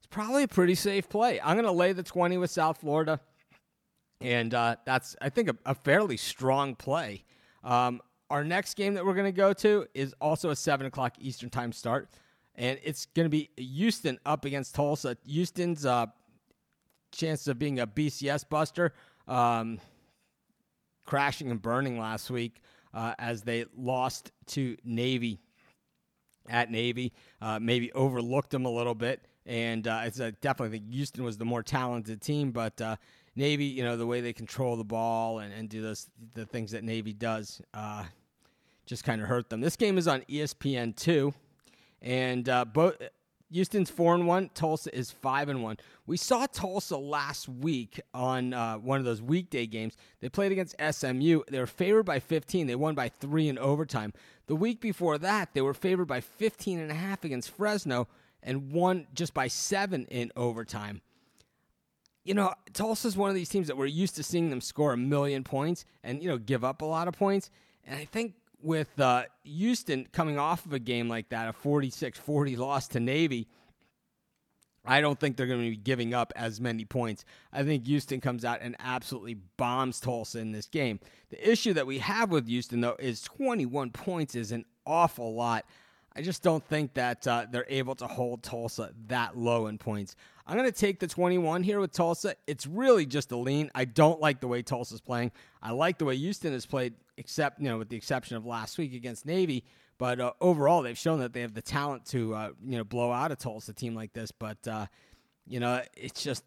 is 0.00 0.06
probably 0.06 0.42
a 0.42 0.48
pretty 0.48 0.74
safe 0.74 1.08
play. 1.08 1.40
I'm 1.40 1.54
going 1.54 1.64
to 1.64 1.70
lay 1.70 1.92
the 1.92 2.02
20 2.02 2.38
with 2.38 2.50
South 2.50 2.78
Florida 2.78 3.20
and 4.22 4.54
uh, 4.54 4.76
that's 4.84 5.16
I 5.20 5.28
think 5.28 5.50
a, 5.50 5.56
a 5.66 5.74
fairly 5.74 6.16
strong 6.16 6.74
play. 6.74 7.24
Um, 7.64 8.00
our 8.30 8.44
next 8.44 8.74
game 8.74 8.94
that 8.94 9.04
we're 9.04 9.14
going 9.14 9.32
to 9.32 9.36
go 9.36 9.52
to 9.52 9.86
is 9.94 10.14
also 10.20 10.50
a 10.50 10.56
seven 10.56 10.86
o'clock 10.86 11.14
Eastern 11.20 11.50
time 11.50 11.72
start, 11.72 12.08
and 12.54 12.78
it's 12.82 13.06
going 13.06 13.26
to 13.26 13.30
be 13.30 13.50
Houston 13.56 14.18
up 14.24 14.44
against 14.44 14.74
Tulsa. 14.74 15.16
Houston's 15.26 15.84
uh, 15.84 16.06
chances 17.12 17.48
of 17.48 17.58
being 17.58 17.80
a 17.80 17.86
BCS 17.86 18.48
buster, 18.48 18.94
um, 19.28 19.78
crashing 21.04 21.50
and 21.50 21.60
burning 21.60 21.98
last 21.98 22.30
week 22.30 22.62
uh, 22.94 23.14
as 23.18 23.42
they 23.42 23.66
lost 23.76 24.32
to 24.46 24.76
Navy 24.84 25.40
at 26.48 26.70
Navy, 26.70 27.12
uh, 27.40 27.58
maybe 27.60 27.92
overlooked 27.92 28.50
them 28.50 28.64
a 28.64 28.70
little 28.70 28.94
bit. 28.94 29.26
And 29.46 29.86
uh, 29.86 30.02
it's 30.04 30.18
definitely 30.18 30.78
think 30.78 30.92
Houston 30.92 31.24
was 31.24 31.36
the 31.36 31.44
more 31.44 31.62
talented 31.62 32.20
team, 32.20 32.52
but 32.52 32.80
uh, 32.80 32.96
Navy, 33.34 33.64
you 33.64 33.82
know, 33.82 33.96
the 33.96 34.06
way 34.06 34.20
they 34.20 34.32
control 34.32 34.76
the 34.76 34.84
ball 34.84 35.38
and, 35.38 35.52
and 35.52 35.68
do 35.68 35.80
those 35.82 36.10
the 36.34 36.44
things 36.44 36.72
that 36.72 36.84
Navy 36.84 37.12
does, 37.12 37.62
uh, 37.72 38.04
just 38.84 39.04
kind 39.04 39.22
of 39.22 39.28
hurt 39.28 39.48
them. 39.48 39.60
This 39.60 39.76
game 39.76 39.96
is 39.96 40.06
on 40.06 40.22
ESPN 40.22 40.94
two, 40.94 41.32
and 42.02 42.48
uh, 42.48 42.64
both 42.64 42.96
Houston's 43.50 43.90
four 43.90 44.14
and 44.14 44.26
one. 44.26 44.50
Tulsa 44.54 44.94
is 44.96 45.10
five 45.10 45.48
and 45.48 45.62
one. 45.62 45.76
We 46.06 46.16
saw 46.16 46.46
Tulsa 46.46 46.96
last 46.96 47.48
week 47.48 48.00
on 48.12 48.52
uh, 48.52 48.76
one 48.76 48.98
of 48.98 49.04
those 49.04 49.22
weekday 49.22 49.66
games. 49.66 49.96
They 50.20 50.28
played 50.28 50.52
against 50.52 50.74
SMU. 50.78 51.42
They 51.48 51.58
were 51.58 51.66
favored 51.66 52.04
by 52.04 52.18
15. 52.18 52.66
They 52.66 52.74
won 52.74 52.94
by 52.94 53.08
three 53.08 53.48
in 53.48 53.58
overtime. 53.58 54.12
The 54.46 54.56
week 54.56 54.80
before 54.80 55.18
that, 55.18 55.54
they 55.54 55.60
were 55.60 55.74
favored 55.74 56.06
by 56.06 56.20
15 56.20 56.78
and 56.78 56.90
a 56.90 56.94
half 56.94 57.24
against 57.24 57.50
Fresno 57.50 58.08
and 58.42 58.72
won 58.72 59.06
just 59.14 59.34
by 59.34 59.48
seven 59.48 60.06
in 60.06 60.32
overtime 60.34 61.02
you 62.24 62.34
know, 62.34 62.54
Tulsa's 62.72 63.16
one 63.16 63.30
of 63.30 63.36
these 63.36 63.48
teams 63.48 63.66
that 63.66 63.76
we're 63.76 63.86
used 63.86 64.16
to 64.16 64.22
seeing 64.22 64.50
them 64.50 64.60
score 64.60 64.92
a 64.92 64.96
million 64.96 65.44
points 65.44 65.84
and, 66.04 66.22
you 66.22 66.28
know, 66.28 66.38
give 66.38 66.64
up 66.64 66.82
a 66.82 66.84
lot 66.84 67.08
of 67.08 67.14
points. 67.14 67.50
And 67.84 67.98
I 67.98 68.04
think 68.04 68.34
with 68.62 68.98
uh, 69.00 69.24
Houston 69.44 70.06
coming 70.12 70.38
off 70.38 70.64
of 70.64 70.72
a 70.72 70.78
game 70.78 71.08
like 71.08 71.30
that, 71.30 71.48
a 71.48 71.52
46 71.52 72.18
40 72.18 72.56
loss 72.56 72.88
to 72.88 73.00
Navy, 73.00 73.48
I 74.84 75.00
don't 75.00 75.18
think 75.18 75.36
they're 75.36 75.46
going 75.46 75.62
to 75.62 75.70
be 75.70 75.76
giving 75.76 76.12
up 76.12 76.32
as 76.34 76.60
many 76.60 76.84
points. 76.84 77.24
I 77.52 77.62
think 77.62 77.86
Houston 77.86 78.20
comes 78.20 78.44
out 78.44 78.60
and 78.62 78.74
absolutely 78.80 79.34
bombs 79.56 80.00
Tulsa 80.00 80.40
in 80.40 80.52
this 80.52 80.66
game. 80.66 80.98
The 81.30 81.50
issue 81.50 81.72
that 81.74 81.86
we 81.86 81.98
have 81.98 82.30
with 82.30 82.48
Houston, 82.48 82.80
though, 82.80 82.96
is 82.98 83.22
21 83.22 83.90
points 83.90 84.34
is 84.34 84.50
an 84.50 84.64
awful 84.84 85.34
lot. 85.34 85.64
I 86.14 86.22
just 86.22 86.42
don't 86.42 86.64
think 86.64 86.94
that 86.94 87.26
uh, 87.26 87.46
they're 87.50 87.66
able 87.68 87.94
to 87.96 88.06
hold 88.06 88.42
Tulsa 88.42 88.92
that 89.06 89.36
low 89.36 89.66
in 89.66 89.78
points. 89.78 90.14
I'm 90.46 90.56
going 90.56 90.70
to 90.70 90.78
take 90.78 90.98
the 90.98 91.06
21 91.06 91.62
here 91.62 91.80
with 91.80 91.92
Tulsa. 91.92 92.34
It's 92.46 92.66
really 92.66 93.06
just 93.06 93.32
a 93.32 93.36
lean. 93.36 93.70
I 93.74 93.84
don't 93.84 94.20
like 94.20 94.40
the 94.40 94.48
way 94.48 94.62
Tulsa's 94.62 95.00
playing. 95.00 95.32
I 95.62 95.70
like 95.70 95.98
the 95.98 96.04
way 96.04 96.16
Houston 96.16 96.52
has 96.52 96.66
played, 96.66 96.94
except 97.16 97.60
you 97.60 97.68
know, 97.68 97.78
with 97.78 97.88
the 97.88 97.96
exception 97.96 98.36
of 98.36 98.44
last 98.44 98.76
week 98.76 98.94
against 98.94 99.24
Navy. 99.24 99.64
But 99.98 100.20
uh, 100.20 100.32
overall, 100.40 100.82
they've 100.82 100.98
shown 100.98 101.20
that 101.20 101.32
they 101.32 101.42
have 101.42 101.54
the 101.54 101.62
talent 101.62 102.06
to 102.06 102.34
uh, 102.34 102.50
you 102.64 102.76
know 102.76 102.84
blow 102.84 103.12
out 103.12 103.30
a 103.30 103.36
Tulsa 103.36 103.72
team 103.72 103.94
like 103.94 104.12
this. 104.12 104.32
But 104.32 104.66
uh, 104.66 104.86
you 105.46 105.60
know, 105.60 105.80
it's 105.96 106.22
just 106.22 106.44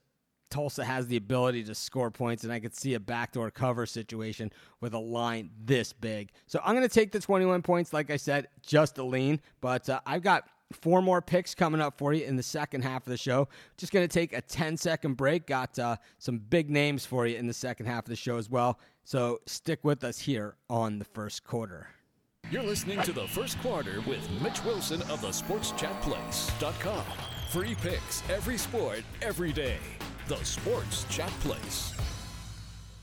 Tulsa 0.50 0.86
has 0.86 1.08
the 1.08 1.18
ability 1.18 1.64
to 1.66 1.76
score 1.76 2.12
points, 2.12 2.44
and 2.44 2.54
I 2.54 2.60
could 2.60 2.76
see 2.76 2.94
a 2.94 3.00
backdoor 3.00 3.52
cover 3.52 3.86
situation 3.86 4.52
with 4.82 4.94
a 4.94 5.00
line 5.00 5.50
this 5.64 5.94
big. 5.94 6.32
So 6.48 6.60
I'm 6.64 6.76
going 6.76 6.88
to 6.88 6.94
take 6.94 7.12
the 7.12 7.20
21 7.20 7.62
points. 7.62 7.94
Like 7.94 8.12
I 8.12 8.18
said, 8.18 8.48
just 8.62 8.98
a 8.98 9.04
lean. 9.04 9.42
But 9.62 9.90
uh, 9.90 10.00
I've 10.06 10.22
got 10.22 10.48
four 10.72 11.02
more 11.02 11.22
picks 11.22 11.54
coming 11.54 11.82
up 11.82 11.98
for 11.98 12.14
you 12.14 12.26
in 12.26 12.36
the 12.36 12.44
second 12.44 12.84
half 12.84 13.06
of 13.06 13.12
the 13.12 13.18
show. 13.18 13.48
Just 13.78 13.92
going 13.92 14.08
to 14.08 14.14
take 14.14 14.34
a 14.34 14.42
10 14.42 14.78
second 14.78 15.16
break. 15.16 15.48
Got 15.48 15.78
uh, 15.80 15.98
some 16.20 16.38
big 16.38 16.70
names 16.70 17.06
for 17.06 17.28
you 17.28 17.38
in 17.38 17.48
the 17.48 17.54
second 17.54 17.86
half 17.86 18.06
of 18.06 18.10
the 18.10 18.16
show 18.16 18.38
as 18.38 18.50
well. 18.50 18.80
So 19.04 19.40
stick 19.46 19.80
with 19.84 20.04
us 20.04 20.20
here 20.20 20.56
on 20.70 21.00
the 21.00 21.06
first 21.06 21.44
quarter. 21.44 21.88
You're 22.52 22.64
listening 22.64 23.02
to 23.02 23.12
the 23.12 23.28
first 23.28 23.60
quarter 23.60 24.02
with 24.08 24.30
Mitch 24.42 24.64
Wilson 24.64 25.02
of 25.04 25.22
the 25.22 25.30
SportsChatPlace.com. 25.30 27.04
Free 27.50 27.76
picks, 27.76 28.22
every 28.30 28.58
sport, 28.58 29.04
every 29.22 29.52
day. 29.52 29.78
The 30.28 30.44
Sports 30.44 31.06
Chat 31.08 31.30
Place. 31.42 31.94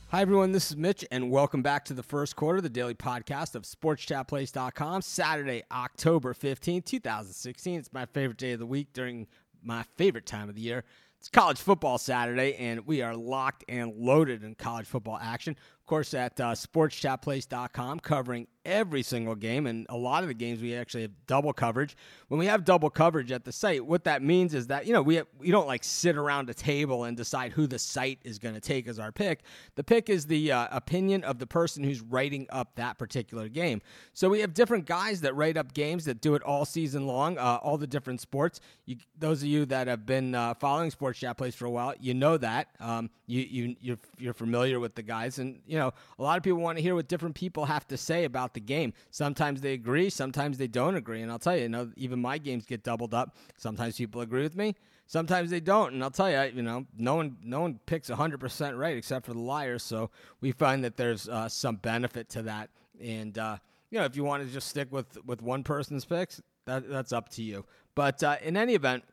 Hi, 0.08 0.22
everyone. 0.22 0.50
This 0.50 0.72
is 0.72 0.76
Mitch, 0.76 1.04
and 1.12 1.30
welcome 1.30 1.62
back 1.62 1.84
to 1.84 1.94
the 1.94 2.02
first 2.02 2.34
quarter, 2.34 2.60
the 2.60 2.68
daily 2.68 2.96
podcast 2.96 3.54
of 3.54 3.62
SportsChatPlace.com. 3.62 5.02
Saturday, 5.02 5.62
October 5.70 6.34
15, 6.34 6.82
2016. 6.82 7.78
It's 7.78 7.92
my 7.92 8.06
favorite 8.06 8.38
day 8.38 8.52
of 8.52 8.58
the 8.58 8.66
week 8.66 8.92
during 8.92 9.28
my 9.62 9.84
favorite 9.96 10.26
time 10.26 10.48
of 10.48 10.56
the 10.56 10.62
year. 10.62 10.82
It's 11.20 11.28
college 11.28 11.60
football 11.60 11.96
Saturday, 11.98 12.56
and 12.56 12.84
we 12.88 13.02
are 13.02 13.14
locked 13.14 13.64
and 13.68 13.94
loaded 13.94 14.42
in 14.42 14.56
college 14.56 14.86
football 14.86 15.20
action. 15.22 15.54
Of 15.82 15.86
course, 15.86 16.14
at 16.14 16.40
uh, 16.40 16.52
sportschatplace.com, 16.52 17.98
covering 17.98 18.46
every 18.64 19.02
single 19.02 19.34
game, 19.34 19.66
and 19.66 19.84
a 19.88 19.96
lot 19.96 20.22
of 20.22 20.28
the 20.28 20.34
games 20.34 20.62
we 20.62 20.76
actually 20.76 21.02
have 21.02 21.10
double 21.26 21.52
coverage. 21.52 21.96
When 22.28 22.38
we 22.38 22.46
have 22.46 22.64
double 22.64 22.88
coverage 22.88 23.32
at 23.32 23.44
the 23.44 23.50
site, 23.50 23.84
what 23.84 24.04
that 24.04 24.22
means 24.22 24.54
is 24.54 24.68
that 24.68 24.86
you 24.86 24.92
know 24.92 25.02
we 25.02 25.16
have, 25.16 25.26
we 25.38 25.50
don't 25.50 25.66
like 25.66 25.82
sit 25.82 26.16
around 26.16 26.48
a 26.50 26.54
table 26.54 27.02
and 27.02 27.16
decide 27.16 27.50
who 27.50 27.66
the 27.66 27.80
site 27.80 28.20
is 28.22 28.38
going 28.38 28.54
to 28.54 28.60
take 28.60 28.86
as 28.86 29.00
our 29.00 29.10
pick. 29.10 29.40
The 29.74 29.82
pick 29.82 30.08
is 30.08 30.24
the 30.26 30.52
uh, 30.52 30.68
opinion 30.70 31.24
of 31.24 31.40
the 31.40 31.48
person 31.48 31.82
who's 31.82 32.00
writing 32.00 32.46
up 32.50 32.76
that 32.76 32.96
particular 32.96 33.48
game. 33.48 33.82
So 34.12 34.28
we 34.28 34.38
have 34.40 34.54
different 34.54 34.86
guys 34.86 35.20
that 35.22 35.34
write 35.34 35.56
up 35.56 35.74
games 35.74 36.04
that 36.04 36.20
do 36.20 36.36
it 36.36 36.42
all 36.42 36.64
season 36.64 37.08
long, 37.08 37.38
uh, 37.38 37.58
all 37.60 37.76
the 37.76 37.88
different 37.88 38.20
sports. 38.20 38.60
You, 38.86 38.98
those 39.18 39.42
of 39.42 39.48
you 39.48 39.66
that 39.66 39.88
have 39.88 40.06
been 40.06 40.36
uh, 40.36 40.54
following 40.54 40.92
Sports 40.92 41.18
Chat 41.18 41.36
Place 41.36 41.56
for 41.56 41.64
a 41.64 41.70
while, 41.70 41.94
you 41.98 42.14
know 42.14 42.36
that. 42.36 42.68
Um, 42.78 43.10
you 43.26 43.40
you 43.40 43.76
you're, 43.80 43.98
you're 44.18 44.34
familiar 44.34 44.78
with 44.78 44.94
the 44.94 45.02
guys, 45.02 45.38
and 45.38 45.60
you 45.72 45.78
know 45.78 45.94
a 46.18 46.22
lot 46.22 46.36
of 46.36 46.42
people 46.42 46.60
want 46.60 46.76
to 46.76 46.82
hear 46.82 46.94
what 46.94 47.08
different 47.08 47.34
people 47.34 47.64
have 47.64 47.88
to 47.88 47.96
say 47.96 48.24
about 48.24 48.52
the 48.52 48.60
game. 48.60 48.92
Sometimes 49.10 49.62
they 49.62 49.72
agree, 49.72 50.10
sometimes 50.10 50.58
they 50.58 50.66
don't 50.68 50.96
agree, 50.96 51.22
and 51.22 51.32
I'll 51.32 51.38
tell 51.38 51.56
you, 51.56 51.62
you 51.62 51.68
know, 51.70 51.90
even 51.96 52.20
my 52.20 52.36
games 52.36 52.66
get 52.66 52.84
doubled 52.84 53.14
up. 53.14 53.34
Sometimes 53.56 53.96
people 53.96 54.20
agree 54.20 54.42
with 54.42 54.54
me, 54.54 54.74
sometimes 55.06 55.48
they 55.48 55.60
don't, 55.60 55.94
and 55.94 56.04
I'll 56.04 56.10
tell 56.10 56.30
you, 56.30 56.52
you 56.54 56.62
know, 56.62 56.84
no 56.98 57.14
one 57.14 57.38
no 57.42 57.62
one 57.62 57.80
picks 57.86 58.10
100% 58.10 58.78
right 58.78 58.98
except 58.98 59.24
for 59.24 59.32
the 59.32 59.40
liars. 59.40 59.82
So 59.82 60.10
we 60.42 60.52
find 60.52 60.84
that 60.84 60.98
there's 60.98 61.26
uh, 61.26 61.48
some 61.48 61.76
benefit 61.76 62.28
to 62.30 62.42
that, 62.42 62.68
and 63.02 63.38
uh, 63.38 63.56
you 63.90 63.98
know, 63.98 64.04
if 64.04 64.14
you 64.14 64.24
want 64.24 64.46
to 64.46 64.52
just 64.52 64.68
stick 64.68 64.92
with 64.92 65.24
with 65.24 65.40
one 65.40 65.62
person's 65.62 66.04
picks, 66.04 66.42
that, 66.66 66.86
that's 66.86 67.14
up 67.14 67.30
to 67.30 67.42
you. 67.42 67.64
But 67.94 68.22
uh, 68.22 68.36
in 68.42 68.58
any 68.58 68.74
event 68.74 69.04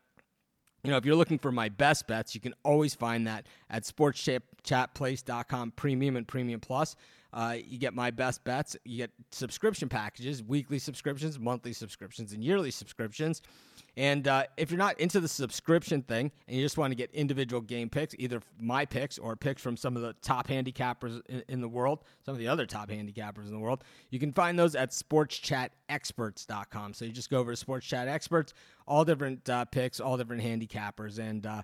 you 0.84 0.92
know, 0.92 0.98
if 0.98 1.06
you're 1.06 1.16
looking 1.16 1.40
for 1.40 1.52
my 1.52 1.70
best 1.70 2.08
bets, 2.08 2.34
you 2.34 2.42
can 2.42 2.54
always 2.64 2.96
find 2.96 3.28
that 3.28 3.46
at 3.70 3.84
sportschatplace.com 3.84 5.72
premium 5.72 6.16
and 6.16 6.28
premium 6.28 6.60
plus. 6.60 6.96
Uh, 7.32 7.58
you 7.64 7.78
get 7.78 7.94
my 7.94 8.12
best 8.12 8.44
bets. 8.44 8.76
You 8.86 8.98
get 8.98 9.12
subscription 9.32 9.90
packages, 9.90 10.44
weekly 10.44 10.80
subscriptions, 10.80 11.40
monthly 11.40 11.74
subscriptions, 11.74 12.34
and 12.34 12.44
yearly 12.44 12.72
subscriptions. 12.72 13.42
And 13.98 14.28
uh, 14.28 14.44
if 14.56 14.72
you're 14.72 14.78
not 14.78 15.00
into 15.00 15.20
the 15.20 15.28
subscription 15.28 16.04
thing 16.04 16.32
and 16.48 16.56
you 16.56 16.64
just 16.64 16.78
want 16.78 16.92
to 16.92 16.96
get 16.96 17.14
individual 17.14 17.62
game 17.62 17.90
picks, 17.90 18.16
either 18.18 18.42
my 18.60 18.86
picks 18.86 19.18
or 19.18 19.36
picks 19.36 19.62
from 19.62 19.76
some 19.76 19.96
of 19.96 20.02
the 20.02 20.14
top 20.22 20.48
handicappers 20.48 21.22
in, 21.28 21.44
in, 21.50 21.62
the 21.62 21.68
world, 21.68 22.04
some 22.26 22.34
of 22.34 22.40
the 22.40 22.48
other 22.48 22.66
top 22.66 22.90
handicappers 22.90 23.48
in 23.48 23.52
the 23.52 23.60
world, 23.60 23.84
you 24.10 24.20
can 24.20 24.32
find 24.32 24.58
those 24.58 24.76
at 24.76 24.92
sportschatexperts.com. 24.92 26.94
So 26.94 27.06
you 27.06 27.12
just 27.12 27.30
go 27.30 27.40
over 27.40 27.52
to 27.52 27.58
Sports 27.58 27.88
Chat 27.88 28.08
Experts, 28.08 28.54
all 28.88 29.04
different 29.04 29.50
uh, 29.50 29.66
picks, 29.66 30.00
all 30.00 30.18
different 30.18 30.44
handicappers, 30.44 31.20
and 31.20 31.46
uh, 31.46 31.62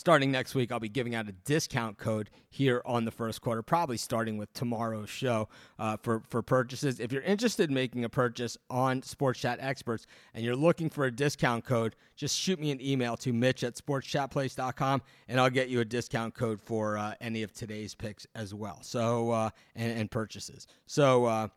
starting 0.00 0.32
next 0.32 0.54
week, 0.54 0.72
I'll 0.72 0.80
be 0.80 0.88
giving 0.88 1.14
out 1.14 1.28
a 1.28 1.32
discount 1.32 1.98
code 1.98 2.30
here 2.48 2.82
on 2.84 3.04
the 3.04 3.10
first 3.10 3.42
quarter, 3.42 3.62
probably 3.62 3.98
starting 3.98 4.38
with 4.38 4.52
tomorrow's 4.54 5.10
show 5.10 5.48
uh, 5.78 5.98
for, 5.98 6.22
for 6.28 6.42
purchases. 6.42 6.98
If 6.98 7.12
you're 7.12 7.22
interested 7.22 7.68
in 7.68 7.74
making 7.74 8.04
a 8.04 8.08
purchase 8.08 8.56
on 8.70 9.02
Sports 9.02 9.40
Chat 9.40 9.58
Experts 9.60 10.06
and 10.34 10.44
you're 10.44 10.56
looking 10.56 10.90
for 10.90 11.04
a 11.04 11.10
discount 11.12 11.64
code, 11.64 11.94
just 12.16 12.36
shoot 12.36 12.58
me 12.58 12.70
an 12.70 12.80
email 12.80 13.16
to 13.18 13.32
mitch 13.32 13.62
at 13.62 13.74
sportschatplace.com 13.76 15.02
and 15.28 15.38
I'll 15.38 15.50
get 15.50 15.68
you 15.68 15.80
a 15.80 15.84
discount 15.84 16.34
code 16.34 16.60
for 16.60 16.98
uh, 16.98 17.14
any 17.20 17.42
of 17.42 17.52
today's 17.52 17.94
picks 17.94 18.26
as 18.34 18.54
well. 18.54 18.78
So, 18.82 19.30
uh, 19.30 19.50
and, 19.76 19.96
and, 19.96 20.10
purchases. 20.10 20.66
So, 20.86 21.26
uh, 21.26 21.48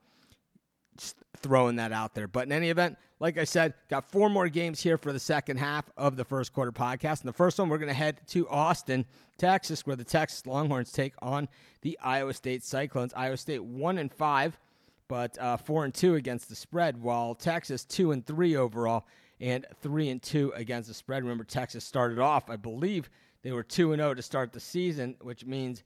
throwing 1.37 1.77
that 1.77 1.91
out 1.91 2.13
there. 2.13 2.27
But 2.27 2.45
in 2.45 2.51
any 2.51 2.69
event, 2.69 2.97
like 3.23 3.37
I 3.37 3.45
said, 3.45 3.73
got 3.89 4.11
four 4.11 4.29
more 4.29 4.49
games 4.49 4.81
here 4.81 4.97
for 4.97 5.13
the 5.13 5.19
second 5.19 5.55
half 5.55 5.89
of 5.95 6.17
the 6.17 6.25
first 6.25 6.51
quarter 6.51 6.73
podcast. 6.73 7.21
And 7.21 7.29
the 7.29 7.31
first 7.31 7.57
one, 7.57 7.69
we're 7.69 7.77
going 7.77 7.87
to 7.87 7.93
head 7.93 8.19
to 8.27 8.49
Austin, 8.49 9.05
Texas, 9.37 9.87
where 9.87 9.95
the 9.95 10.03
Texas 10.03 10.45
Longhorns 10.45 10.91
take 10.91 11.13
on 11.21 11.47
the 11.83 11.97
Iowa 12.03 12.33
State 12.33 12.65
Cyclones. 12.65 13.13
Iowa 13.15 13.37
State 13.37 13.63
one 13.63 13.97
and 13.97 14.11
five, 14.11 14.59
but 15.07 15.37
uh, 15.39 15.55
four 15.55 15.85
and 15.85 15.93
two 15.93 16.15
against 16.15 16.49
the 16.49 16.55
spread, 16.55 17.01
while 17.01 17.33
Texas 17.33 17.85
two 17.85 18.11
and 18.11 18.25
three 18.25 18.57
overall 18.57 19.07
and 19.39 19.65
three 19.81 20.09
and 20.09 20.21
two 20.21 20.51
against 20.53 20.89
the 20.89 20.93
spread. 20.93 21.23
Remember, 21.23 21.45
Texas 21.45 21.85
started 21.85 22.19
off, 22.19 22.49
I 22.49 22.57
believe 22.57 23.09
they 23.41 23.53
were 23.53 23.63
two 23.63 23.93
and 23.93 24.01
zero 24.01 24.11
oh 24.11 24.13
to 24.15 24.21
start 24.21 24.51
the 24.51 24.59
season, 24.59 25.15
which 25.21 25.45
means. 25.45 25.81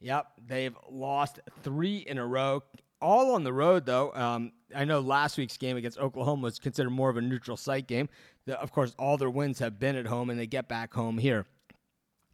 Yep, 0.00 0.26
they've 0.46 0.76
lost 0.88 1.40
three 1.64 1.96
in 1.96 2.18
a 2.18 2.26
row 2.26 2.62
all 3.00 3.34
on 3.34 3.42
the 3.42 3.52
road, 3.52 3.84
though. 3.84 4.12
Um, 4.14 4.52
I 4.78 4.84
know 4.84 5.00
last 5.00 5.36
week's 5.36 5.56
game 5.56 5.76
against 5.76 5.98
Oklahoma 5.98 6.42
was 6.42 6.60
considered 6.60 6.90
more 6.90 7.10
of 7.10 7.16
a 7.16 7.20
neutral 7.20 7.56
site 7.56 7.88
game. 7.88 8.08
The, 8.46 8.56
of 8.60 8.70
course, 8.70 8.94
all 8.96 9.16
their 9.16 9.28
wins 9.28 9.58
have 9.58 9.80
been 9.80 9.96
at 9.96 10.06
home, 10.06 10.30
and 10.30 10.38
they 10.38 10.46
get 10.46 10.68
back 10.68 10.94
home 10.94 11.18
here. 11.18 11.46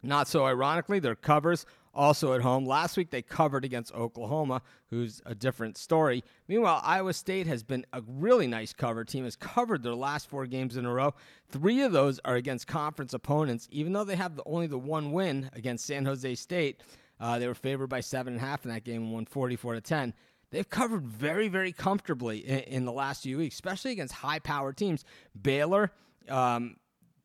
Not 0.03 0.27
so 0.27 0.45
ironically, 0.45 0.99
their 0.99 1.15
covers 1.15 1.65
also 1.91 2.33
at 2.33 2.41
home. 2.41 2.67
Last 2.67 2.97
week 2.97 3.09
they 3.09 3.23
covered 3.23 3.65
against 3.65 3.95
Oklahoma, 3.95 4.61
who's 4.91 5.23
a 5.25 5.33
different 5.33 5.75
story. 5.75 6.23
Meanwhile, 6.47 6.81
Iowa 6.83 7.13
State 7.13 7.47
has 7.47 7.63
been 7.63 7.83
a 7.93 8.03
really 8.07 8.45
nice 8.45 8.73
cover 8.73 9.03
team, 9.03 9.23
has 9.23 9.35
covered 9.35 9.81
their 9.81 9.95
last 9.95 10.29
four 10.29 10.45
games 10.45 10.77
in 10.77 10.85
a 10.85 10.93
row. 10.93 11.15
Three 11.49 11.81
of 11.81 11.93
those 11.93 12.19
are 12.25 12.35
against 12.35 12.67
conference 12.67 13.15
opponents, 13.15 13.67
even 13.71 13.91
though 13.91 14.03
they 14.03 14.17
have 14.17 14.35
the, 14.35 14.43
only 14.45 14.67
the 14.67 14.77
one 14.77 15.11
win 15.11 15.49
against 15.53 15.87
San 15.87 16.05
Jose 16.05 16.35
State. 16.35 16.83
Uh, 17.19 17.39
they 17.39 17.47
were 17.47 17.55
favored 17.55 17.87
by 17.87 18.01
seven 18.01 18.33
and 18.33 18.43
a 18.43 18.45
half 18.45 18.65
in 18.65 18.71
that 18.71 18.83
game 18.83 19.01
and 19.01 19.11
won 19.11 19.25
44 19.25 19.73
to 19.73 19.81
10 19.81 20.13
they've 20.55 20.69
covered 20.69 21.05
very, 21.05 21.49
very 21.49 21.73
comfortably 21.73 22.39
in, 22.39 22.59
in 22.59 22.85
the 22.85 22.91
last 22.91 23.23
few 23.23 23.37
weeks, 23.37 23.55
especially 23.55 23.91
against 23.91 24.13
high 24.13 24.39
powered 24.39 24.77
teams. 24.77 25.03
Baylor, 25.39 25.91
um, 26.29 26.77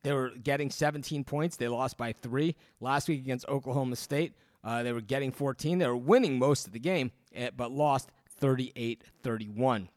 they 0.03 0.11
were 0.11 0.31
getting 0.43 0.69
17 0.69 1.23
points. 1.23 1.55
They 1.55 1.69
lost 1.69 1.97
by 1.97 2.11
three. 2.11 2.55
Last 2.81 3.07
week 3.07 3.21
against 3.21 3.47
Oklahoma 3.47 3.95
State, 3.95 4.33
uh, 4.63 4.83
they 4.83 4.91
were 4.91 5.01
getting 5.01 5.31
14. 5.31 5.77
They 5.77 5.87
were 5.87 5.95
winning 5.95 6.39
most 6.39 6.67
of 6.67 6.73
the 6.73 6.79
game, 6.79 7.11
eh, 7.33 7.51
but 7.55 7.71
lost 7.71 8.09
38 8.39 9.03
31 9.23 9.89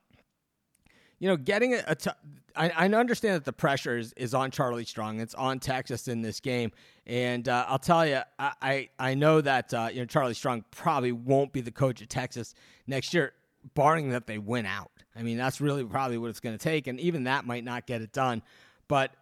you 1.19 1.29
know, 1.29 1.37
getting 1.37 1.75
a, 1.75 1.83
a 1.87 1.95
t- 1.95 2.11
I, 2.57 2.71
I 2.71 2.89
understand 2.89 3.37
that 3.37 3.45
the 3.45 3.53
pressure 3.53 3.99
is, 3.99 4.13
is 4.17 4.35
on 4.35 4.51
Charlie 4.51 4.85
Strong. 4.85 5.21
It's 5.21 5.35
on 5.35 5.59
Texas 5.59 6.09
in 6.09 6.23
this 6.23 6.41
game, 6.41 6.73
and 7.07 7.49
uh, 7.49 7.67
I'll 7.69 7.79
tell 7.79 8.07
you, 8.07 8.21
I 8.39 8.53
I, 8.63 8.89
I 8.99 9.15
know 9.15 9.41
that 9.41 9.75
uh, 9.75 9.89
you 9.93 10.01
know 10.01 10.07
Charlie 10.07 10.35
Strong 10.35 10.65
probably 10.71 11.13
won't 11.13 11.53
be 11.53 11.61
the 11.61 11.73
coach 11.73 12.01
of 12.01 12.09
Texas 12.09 12.55
next 12.87 13.15
year, 13.15 13.33
barring 13.75 14.11
that 14.11 14.27
they 14.27 14.39
win 14.39 14.67
out. 14.67 14.91
I 15.17 15.23
mean, 15.23 15.37
that's 15.37 15.61
really 15.61 15.85
probably 15.85 16.19
what 16.19 16.31
it's 16.31 16.41
going 16.41 16.57
to 16.57 16.63
take, 16.63 16.87
and 16.87 17.01
even 17.01 17.25
that 17.25 17.47
might 17.47 17.65
not 17.65 17.87
get 17.87 18.03
it 18.03 18.13
done. 18.13 18.43
But 18.89 19.13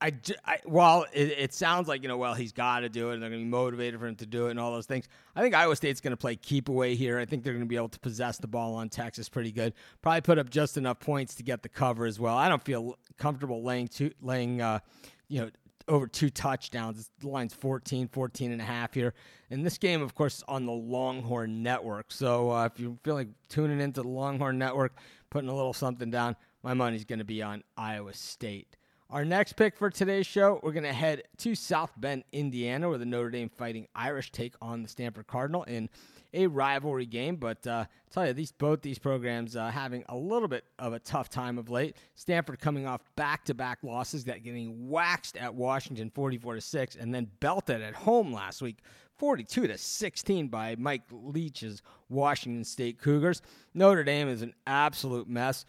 I, 0.00 0.12
I 0.44 0.58
while 0.64 1.06
it, 1.12 1.34
it, 1.38 1.54
sounds 1.54 1.88
like 1.88 2.02
you 2.02 2.08
know, 2.08 2.18
well, 2.18 2.34
he's 2.34 2.52
got 2.52 2.80
to 2.80 2.88
do 2.88 3.10
it, 3.10 3.14
and 3.14 3.22
they're 3.22 3.30
going 3.30 3.40
to 3.40 3.46
be 3.46 3.50
motivated 3.50 3.98
for 3.98 4.06
him 4.06 4.16
to 4.16 4.26
do 4.26 4.48
it, 4.48 4.50
and 4.50 4.60
all 4.60 4.72
those 4.72 4.86
things. 4.86 5.08
I 5.34 5.40
think 5.40 5.54
Iowa 5.54 5.74
State's 5.74 6.00
going 6.02 6.10
to 6.10 6.18
play 6.18 6.36
keep 6.36 6.68
away 6.68 6.94
here. 6.94 7.18
I 7.18 7.24
think 7.24 7.42
they're 7.42 7.54
going 7.54 7.64
to 7.64 7.68
be 7.68 7.76
able 7.76 7.88
to 7.88 8.00
possess 8.00 8.36
the 8.36 8.46
ball 8.46 8.74
on 8.74 8.90
Texas 8.90 9.28
pretty 9.28 9.52
good. 9.52 9.72
Probably 10.02 10.20
put 10.20 10.38
up 10.38 10.50
just 10.50 10.76
enough 10.76 11.00
points 11.00 11.34
to 11.36 11.42
get 11.42 11.62
the 11.62 11.70
cover 11.70 12.04
as 12.04 12.20
well. 12.20 12.36
I 12.36 12.48
don't 12.48 12.62
feel 12.62 12.98
comfortable 13.16 13.62
laying 13.62 13.88
two, 13.88 14.10
laying, 14.20 14.60
uh, 14.60 14.80
you 15.28 15.40
know, 15.40 15.50
over 15.88 16.06
two 16.06 16.28
touchdowns. 16.28 17.10
The 17.20 17.28
line's 17.28 17.54
14, 17.54 18.08
14 18.08 18.52
and 18.52 18.60
a 18.60 18.64
half 18.64 18.92
here. 18.92 19.14
And 19.50 19.64
this 19.64 19.78
game, 19.78 20.02
of 20.02 20.14
course, 20.14 20.42
on 20.46 20.66
the 20.66 20.72
Longhorn 20.72 21.62
Network. 21.62 22.12
So 22.12 22.50
uh, 22.50 22.66
if 22.66 22.78
you 22.78 22.98
feel 23.02 23.14
like 23.14 23.28
tuning 23.48 23.80
into 23.80 24.02
the 24.02 24.08
Longhorn 24.08 24.58
Network, 24.58 24.96
putting 25.30 25.48
a 25.48 25.54
little 25.54 25.72
something 25.72 26.10
down, 26.10 26.36
my 26.62 26.74
money's 26.74 27.04
going 27.04 27.20
to 27.20 27.24
be 27.24 27.42
on 27.42 27.62
Iowa 27.76 28.12
State. 28.12 28.76
Our 29.08 29.24
next 29.24 29.52
pick 29.52 29.76
for 29.76 29.88
today's 29.88 30.26
show, 30.26 30.58
we're 30.64 30.72
going 30.72 30.82
to 30.82 30.92
head 30.92 31.22
to 31.38 31.54
South 31.54 31.92
Bend, 31.96 32.24
Indiana, 32.32 32.88
where 32.88 32.98
the 32.98 33.04
Notre 33.04 33.30
Dame 33.30 33.48
Fighting 33.48 33.86
Irish 33.94 34.32
take 34.32 34.54
on 34.60 34.82
the 34.82 34.88
Stanford 34.88 35.28
Cardinal 35.28 35.62
in 35.62 35.88
a 36.34 36.48
rivalry 36.48 37.06
game. 37.06 37.36
But 37.36 37.64
uh, 37.68 37.84
tell 38.10 38.26
you, 38.26 38.32
these 38.32 38.50
both 38.50 38.82
these 38.82 38.98
programs 38.98 39.54
uh, 39.54 39.70
having 39.70 40.02
a 40.08 40.16
little 40.16 40.48
bit 40.48 40.64
of 40.80 40.92
a 40.92 40.98
tough 40.98 41.28
time 41.28 41.56
of 41.56 41.70
late. 41.70 41.96
Stanford 42.16 42.58
coming 42.58 42.88
off 42.88 43.00
back-to-back 43.14 43.78
losses, 43.84 44.24
that 44.24 44.42
getting 44.42 44.88
waxed 44.88 45.36
at 45.36 45.54
Washington, 45.54 46.10
44 46.12 46.56
to 46.56 46.60
six, 46.60 46.96
and 46.96 47.14
then 47.14 47.30
belted 47.38 47.82
at 47.82 47.94
home 47.94 48.32
last 48.32 48.60
week. 48.60 48.78
42 49.18 49.68
to 49.68 49.78
16 49.78 50.48
by 50.48 50.74
Mike 50.78 51.02
Leach's 51.12 51.80
Washington 52.08 52.64
State 52.64 52.98
Cougars. 52.98 53.40
Notre 53.72 54.04
Dame 54.04 54.28
is 54.28 54.42
an 54.42 54.52
absolute 54.66 55.28
mess. 55.28 55.64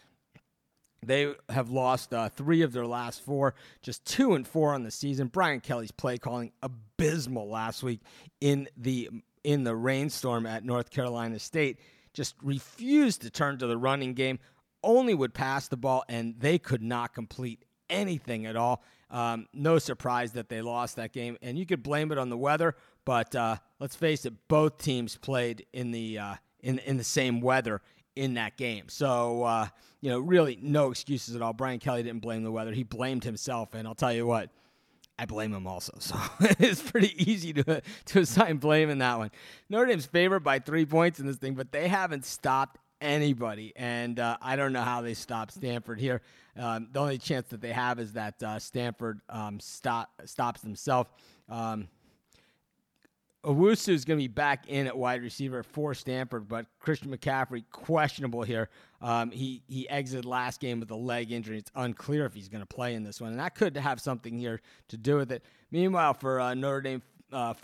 They 1.04 1.32
have 1.48 1.70
lost 1.70 2.12
uh, 2.12 2.28
three 2.28 2.62
of 2.62 2.72
their 2.72 2.86
last 2.86 3.22
four, 3.22 3.54
just 3.82 4.04
two 4.04 4.34
and 4.34 4.46
four 4.46 4.74
on 4.74 4.82
the 4.82 4.90
season. 4.90 5.28
Brian 5.28 5.60
Kelly's 5.60 5.92
play 5.92 6.18
calling 6.18 6.52
abysmal 6.62 7.48
last 7.48 7.82
week 7.82 8.00
in 8.40 8.68
the 8.76 9.08
in 9.44 9.64
the 9.64 9.74
rainstorm 9.74 10.44
at 10.44 10.64
North 10.64 10.90
Carolina 10.90 11.38
State. 11.38 11.78
Just 12.12 12.34
refused 12.42 13.22
to 13.22 13.30
turn 13.30 13.58
to 13.58 13.66
the 13.66 13.76
running 13.78 14.14
game. 14.14 14.40
Only 14.82 15.14
would 15.14 15.34
pass 15.34 15.68
the 15.68 15.76
ball, 15.76 16.04
and 16.08 16.34
they 16.40 16.58
could 16.58 16.82
not 16.82 17.14
complete 17.14 17.64
anything 17.88 18.46
at 18.46 18.56
all. 18.56 18.82
Um, 19.10 19.46
no 19.52 19.78
surprise 19.78 20.32
that 20.32 20.48
they 20.48 20.60
lost 20.60 20.96
that 20.96 21.12
game, 21.12 21.38
and 21.42 21.58
you 21.58 21.64
could 21.64 21.82
blame 21.82 22.12
it 22.12 22.18
on 22.18 22.28
the 22.28 22.36
weather. 22.36 22.74
But 23.04 23.34
uh, 23.34 23.56
let's 23.78 23.96
face 23.96 24.26
it, 24.26 24.34
both 24.48 24.78
teams 24.78 25.16
played 25.16 25.64
in 25.72 25.92
the 25.92 26.18
uh, 26.18 26.34
in 26.60 26.78
in 26.80 26.96
the 26.96 27.04
same 27.04 27.40
weather 27.40 27.80
in 28.18 28.34
that 28.34 28.56
game. 28.56 28.88
So, 28.88 29.44
uh, 29.44 29.68
you 30.00 30.10
know, 30.10 30.18
really 30.18 30.58
no 30.60 30.90
excuses 30.90 31.36
at 31.36 31.42
all. 31.42 31.52
Brian 31.52 31.78
Kelly 31.78 32.02
didn't 32.02 32.20
blame 32.20 32.42
the 32.42 32.50
weather. 32.50 32.72
He 32.72 32.82
blamed 32.82 33.22
himself. 33.22 33.74
And 33.74 33.86
I'll 33.86 33.94
tell 33.94 34.12
you 34.12 34.26
what, 34.26 34.50
I 35.18 35.24
blame 35.26 35.54
him 35.54 35.66
also. 35.66 35.92
So 36.00 36.16
it's 36.40 36.82
pretty 36.82 37.14
easy 37.30 37.52
to, 37.54 37.82
to 38.06 38.20
assign 38.20 38.56
blame 38.56 38.90
in 38.90 38.98
that 38.98 39.18
one. 39.18 39.30
Notre 39.68 39.86
Dame's 39.86 40.06
favored 40.06 40.40
by 40.40 40.58
three 40.58 40.84
points 40.84 41.20
in 41.20 41.26
this 41.26 41.36
thing, 41.36 41.54
but 41.54 41.70
they 41.70 41.86
haven't 41.86 42.24
stopped 42.24 42.78
anybody. 43.00 43.72
And 43.76 44.18
uh, 44.18 44.36
I 44.42 44.56
don't 44.56 44.72
know 44.72 44.82
how 44.82 45.00
they 45.00 45.14
stop 45.14 45.52
Stanford 45.52 46.00
here. 46.00 46.20
Um, 46.56 46.88
the 46.92 46.98
only 46.98 47.18
chance 47.18 47.48
that 47.50 47.60
they 47.60 47.72
have 47.72 48.00
is 48.00 48.14
that 48.14 48.42
uh, 48.42 48.58
Stanford 48.58 49.20
um, 49.28 49.60
stop, 49.60 50.10
stops 50.24 50.60
themselves. 50.60 51.08
Um, 51.48 51.86
Owusu 53.48 53.94
is 53.94 54.04
going 54.04 54.18
to 54.18 54.22
be 54.22 54.28
back 54.28 54.68
in 54.68 54.86
at 54.86 54.96
wide 54.96 55.22
receiver 55.22 55.62
for 55.62 55.94
Stanford, 55.94 56.48
but 56.48 56.66
Christian 56.80 57.10
McCaffrey 57.10 57.64
questionable 57.72 58.42
here. 58.42 58.68
Um, 59.00 59.30
he 59.30 59.62
he 59.68 59.88
exited 59.88 60.26
last 60.26 60.60
game 60.60 60.80
with 60.80 60.90
a 60.90 60.96
leg 60.96 61.32
injury. 61.32 61.56
It's 61.56 61.70
unclear 61.74 62.26
if 62.26 62.34
he's 62.34 62.50
going 62.50 62.60
to 62.60 62.66
play 62.66 62.92
in 62.92 63.04
this 63.04 63.22
one, 63.22 63.30
and 63.30 63.40
that 63.40 63.54
could 63.54 63.74
have 63.78 64.02
something 64.02 64.38
here 64.38 64.60
to 64.88 64.98
do 64.98 65.16
with 65.16 65.32
it. 65.32 65.42
Meanwhile, 65.70 66.14
for 66.14 66.40
uh, 66.40 66.52
Notre 66.52 66.82
Dame, 66.82 67.02
uh, 67.32 67.54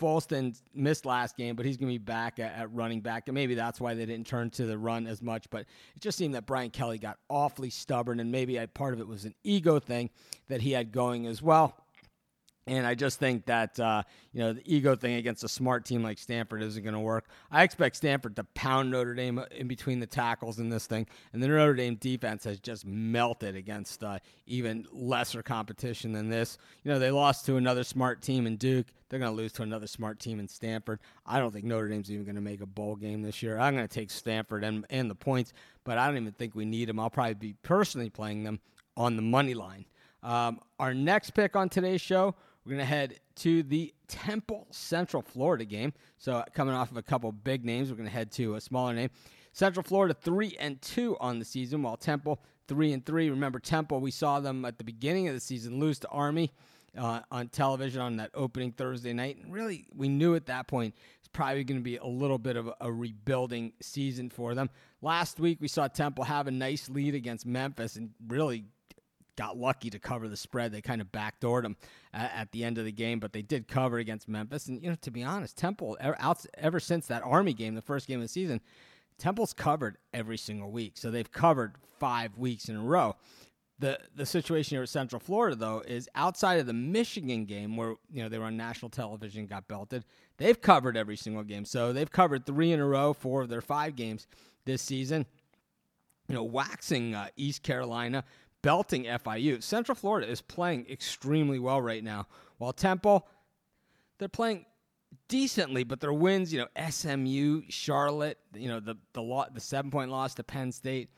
missed 0.73 1.05
last 1.05 1.37
game, 1.37 1.55
but 1.55 1.67
he's 1.67 1.77
going 1.77 1.91
to 1.91 1.99
be 1.99 2.03
back 2.03 2.39
at, 2.39 2.53
at, 2.53 2.73
running 2.73 3.01
back, 3.01 3.27
and 3.27 3.35
maybe 3.35 3.53
that's 3.53 3.79
why 3.79 3.93
they 3.93 4.07
didn't 4.07 4.25
turn 4.25 4.49
to 4.51 4.65
the 4.65 4.77
run 4.79 5.05
as 5.05 5.21
much. 5.21 5.47
But 5.51 5.61
it 5.95 6.01
just 6.01 6.17
seemed 6.17 6.33
that 6.33 6.47
Brian 6.47 6.71
Kelly 6.71 6.97
got 6.97 7.19
awfully 7.29 7.69
stubborn, 7.69 8.19
and 8.19 8.31
maybe 8.31 8.59
part 8.73 8.95
of 8.95 8.99
it 8.99 9.07
was 9.07 9.25
an 9.25 9.35
ego 9.43 9.79
thing 9.79 10.09
that 10.47 10.61
he 10.61 10.71
had 10.71 10.91
going 10.91 11.27
as 11.27 11.43
well. 11.43 11.84
And 12.67 12.87
I 12.87 12.95
just 12.95 13.19
think 13.19 13.45
that 13.45 13.79
uh, 13.79 14.01
you 14.33 14.39
know 14.39 14.53
the 14.53 14.61
ego 14.65 14.95
thing 14.95 15.15
against 15.15 15.43
a 15.43 15.47
smart 15.47 15.85
team 15.85 16.01
like 16.01 16.17
Stanford 16.17 16.63
isn't 16.63 16.81
going 16.81 16.95
to 16.95 16.99
work. 16.99 17.27
I 17.51 17.61
expect 17.61 17.95
Stanford 17.95 18.35
to 18.37 18.43
pound 18.43 18.89
Notre 18.89 19.13
Dame 19.13 19.43
in 19.51 19.67
between 19.67 19.99
the 19.99 20.07
tackles 20.07 20.57
in 20.57 20.69
this 20.69 20.87
thing, 20.87 21.05
and 21.31 21.43
the 21.43 21.47
Notre 21.47 21.75
Dame 21.75 21.95
defense 21.95 22.43
has 22.45 22.59
just 22.59 22.83
melted 22.83 23.55
against 23.55 24.03
uh, 24.03 24.17
even 24.47 24.87
lesser 24.91 25.43
competition 25.43 26.11
than 26.11 26.29
this. 26.29 26.57
You 26.83 26.91
know 26.91 26.97
they 26.97 27.11
lost 27.11 27.45
to 27.45 27.57
another 27.57 27.83
smart 27.83 28.23
team 28.23 28.47
in 28.47 28.57
Duke. 28.57 28.87
They're 29.09 29.19
going 29.19 29.31
to 29.31 29.37
lose 29.37 29.51
to 29.53 29.61
another 29.61 29.85
smart 29.85 30.19
team 30.19 30.39
in 30.39 30.47
Stanford. 30.47 30.99
I 31.23 31.37
don't 31.37 31.51
think 31.51 31.65
Notre 31.65 31.87
Dame's 31.87 32.09
even 32.09 32.25
going 32.25 32.35
to 32.35 32.41
make 32.41 32.61
a 32.61 32.65
bowl 32.65 32.95
game 32.95 33.21
this 33.21 33.43
year. 33.43 33.59
I'm 33.59 33.75
going 33.75 33.87
to 33.87 33.93
take 33.93 34.09
Stanford 34.09 34.63
and 34.63 34.87
and 34.89 35.09
the 35.09 35.15
points, 35.15 35.53
but 35.83 35.99
I 35.99 36.07
don't 36.07 36.17
even 36.17 36.31
think 36.31 36.55
we 36.55 36.65
need 36.65 36.89
them. 36.89 36.99
I'll 36.99 37.11
probably 37.11 37.35
be 37.35 37.53
personally 37.61 38.09
playing 38.09 38.43
them 38.43 38.59
on 38.97 39.17
the 39.17 39.21
money 39.21 39.53
line. 39.53 39.85
Um, 40.23 40.59
our 40.79 40.95
next 40.95 41.31
pick 41.35 41.55
on 41.55 41.69
today's 41.69 42.01
show 42.01 42.33
we're 42.65 42.71
going 42.71 42.79
to 42.79 42.85
head 42.85 43.19
to 43.35 43.63
the 43.63 43.93
Temple 44.07 44.67
Central 44.71 45.21
Florida 45.21 45.65
game. 45.65 45.93
So, 46.17 46.43
coming 46.53 46.73
off 46.73 46.91
of 46.91 46.97
a 46.97 47.03
couple 47.03 47.31
big 47.31 47.63
names, 47.63 47.89
we're 47.89 47.97
going 47.97 48.09
to 48.09 48.13
head 48.13 48.31
to 48.33 48.55
a 48.55 48.61
smaller 48.61 48.93
name. 48.93 49.09
Central 49.53 49.83
Florida 49.83 50.13
3 50.13 50.57
and 50.59 50.81
2 50.81 51.17
on 51.19 51.39
the 51.39 51.45
season, 51.45 51.83
while 51.83 51.95
Temple 51.95 52.41
3 52.67 52.93
and 52.93 53.05
3. 53.05 53.29
Remember, 53.29 53.59
Temple, 53.59 53.99
we 53.99 54.11
saw 54.11 54.39
them 54.39 54.65
at 54.65 54.77
the 54.77 54.83
beginning 54.83 55.27
of 55.27 55.33
the 55.33 55.39
season 55.39 55.79
lose 55.79 55.99
to 55.99 56.07
Army. 56.09 56.51
Uh, 56.97 57.19
on 57.29 57.49
television 57.49 57.99
on 57.99 58.15
that 58.15 58.31
opening 58.33 58.71
Thursday 58.71 59.11
night. 59.11 59.35
And 59.35 59.51
really, 59.51 59.85
we 59.93 60.07
knew 60.07 60.33
at 60.35 60.45
that 60.45 60.65
point 60.65 60.95
it's 61.17 61.27
probably 61.27 61.65
going 61.65 61.77
to 61.77 61.83
be 61.83 61.97
a 61.97 62.05
little 62.05 62.37
bit 62.37 62.55
of 62.55 62.67
a, 62.67 62.75
a, 62.79 62.89
rebuilding 62.89 63.73
season 63.81 64.29
for 64.29 64.55
them. 64.55 64.69
Last 65.01 65.37
week, 65.37 65.57
we 65.59 65.67
saw 65.67 65.89
Temple 65.89 66.23
have 66.23 66.47
a 66.47 66.51
nice 66.51 66.87
lead 66.87 67.13
against 67.13 67.45
Memphis 67.45 67.97
and 67.97 68.11
really 68.25 68.63
got 69.35 69.57
lucky 69.57 69.89
to 69.89 69.99
cover 69.99 70.27
the 70.27 70.37
spread. 70.37 70.71
They 70.71 70.81
kind 70.81 71.01
of 71.01 71.11
backdoored 71.11 71.63
them 71.63 71.77
at, 72.13 72.31
at, 72.35 72.51
the 72.51 72.63
end 72.63 72.77
of 72.77 72.85
the 72.85 72.91
game, 72.91 73.19
but 73.19 73.33
they 73.33 73.41
did 73.41 73.67
cover 73.67 73.97
against 73.97 74.27
Memphis. 74.27 74.67
And 74.67 74.81
you 74.81 74.89
know, 74.89 74.95
to 75.01 75.11
be 75.11 75.23
honest, 75.23 75.57
Temple 75.57 75.97
ever, 75.99 76.15
out, 76.19 76.45
ever 76.57 76.79
since 76.79 77.07
that 77.07 77.23
Army 77.23 77.53
game, 77.53 77.75
the 77.75 77.81
first 77.81 78.07
game 78.07 78.19
of 78.19 78.23
the 78.23 78.29
season, 78.29 78.61
Temple's 79.17 79.53
covered 79.53 79.97
every 80.13 80.37
single 80.37 80.71
week. 80.71 80.93
So 80.95 81.11
they've 81.11 81.31
covered 81.31 81.75
five 81.99 82.37
weeks 82.37 82.69
in 82.69 82.75
a 82.75 82.81
row. 82.81 83.15
The 83.77 83.99
the 84.15 84.25
situation 84.25 84.75
here 84.75 84.83
at 84.83 84.89
Central 84.89 85.19
Florida 85.19 85.53
though 85.53 85.83
is 85.85 86.07
outside 86.15 86.61
of 86.61 86.65
the 86.65 86.73
Michigan 86.73 87.43
game 87.43 87.75
where 87.75 87.95
you 88.09 88.23
know 88.23 88.29
they 88.29 88.37
were 88.37 88.45
on 88.45 88.55
national 88.55 88.89
television 88.89 89.47
got 89.47 89.67
belted. 89.67 90.05
They've 90.37 90.59
covered 90.59 90.95
every 90.95 91.17
single 91.17 91.43
game. 91.43 91.65
So 91.65 91.91
they've 91.93 92.11
covered 92.11 92.45
3 92.45 92.73
in 92.73 92.79
a 92.79 92.85
row, 92.85 93.13
4 93.13 93.43
of 93.43 93.49
their 93.49 93.61
5 93.61 93.95
games 93.95 94.27
this 94.65 94.81
season. 94.81 95.25
You 96.27 96.35
know, 96.35 96.43
waxing 96.43 97.15
uh, 97.15 97.27
East 97.37 97.63
Carolina, 97.63 98.23
belting 98.65 99.03
FIU. 99.03 99.61
Central 99.61 99.95
Florida 99.95 100.27
is 100.27 100.41
playing 100.41 100.87
extremely 100.89 101.59
well 101.59 101.79
right 101.79 102.03
now, 102.03 102.25
while 102.57 102.73
Temple, 102.73 103.27
they're 104.17 104.27
playing 104.27 104.65
decently, 105.27 105.83
but 105.83 105.99
their 105.99 106.11
wins, 106.11 106.51
you 106.51 106.59
know, 106.59 106.89
SMU, 106.89 107.61
Charlotte, 107.69 108.39
you 108.55 108.67
know, 108.67 108.79
the 108.79 108.95
the 109.13 109.21
lo- 109.21 109.45
the 109.53 109.61
seven 109.61 109.91
point 109.91 110.09
loss 110.09 110.33
to 110.33 110.43
Penn 110.43 110.71
State. 110.71 111.09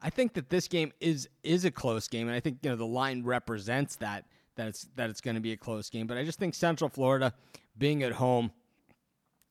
I 0.00 0.08
think 0.08 0.32
that 0.32 0.48
this 0.48 0.66
game 0.66 0.92
is 0.98 1.28
is 1.42 1.66
a 1.66 1.70
close 1.70 2.08
game, 2.08 2.26
and 2.26 2.34
I 2.34 2.40
think 2.40 2.58
you 2.62 2.70
know 2.70 2.76
the 2.76 2.86
line 2.86 3.22
represents 3.22 3.96
that 3.96 4.24
that 4.56 4.68
it's 4.68 4.88
that 4.96 5.10
it's 5.10 5.20
going 5.20 5.34
to 5.34 5.42
be 5.42 5.52
a 5.52 5.58
close 5.58 5.90
game. 5.90 6.06
But 6.06 6.16
I 6.16 6.24
just 6.24 6.38
think 6.38 6.54
Central 6.54 6.88
Florida 6.88 7.34
being 7.76 8.02
at 8.02 8.12
home. 8.12 8.50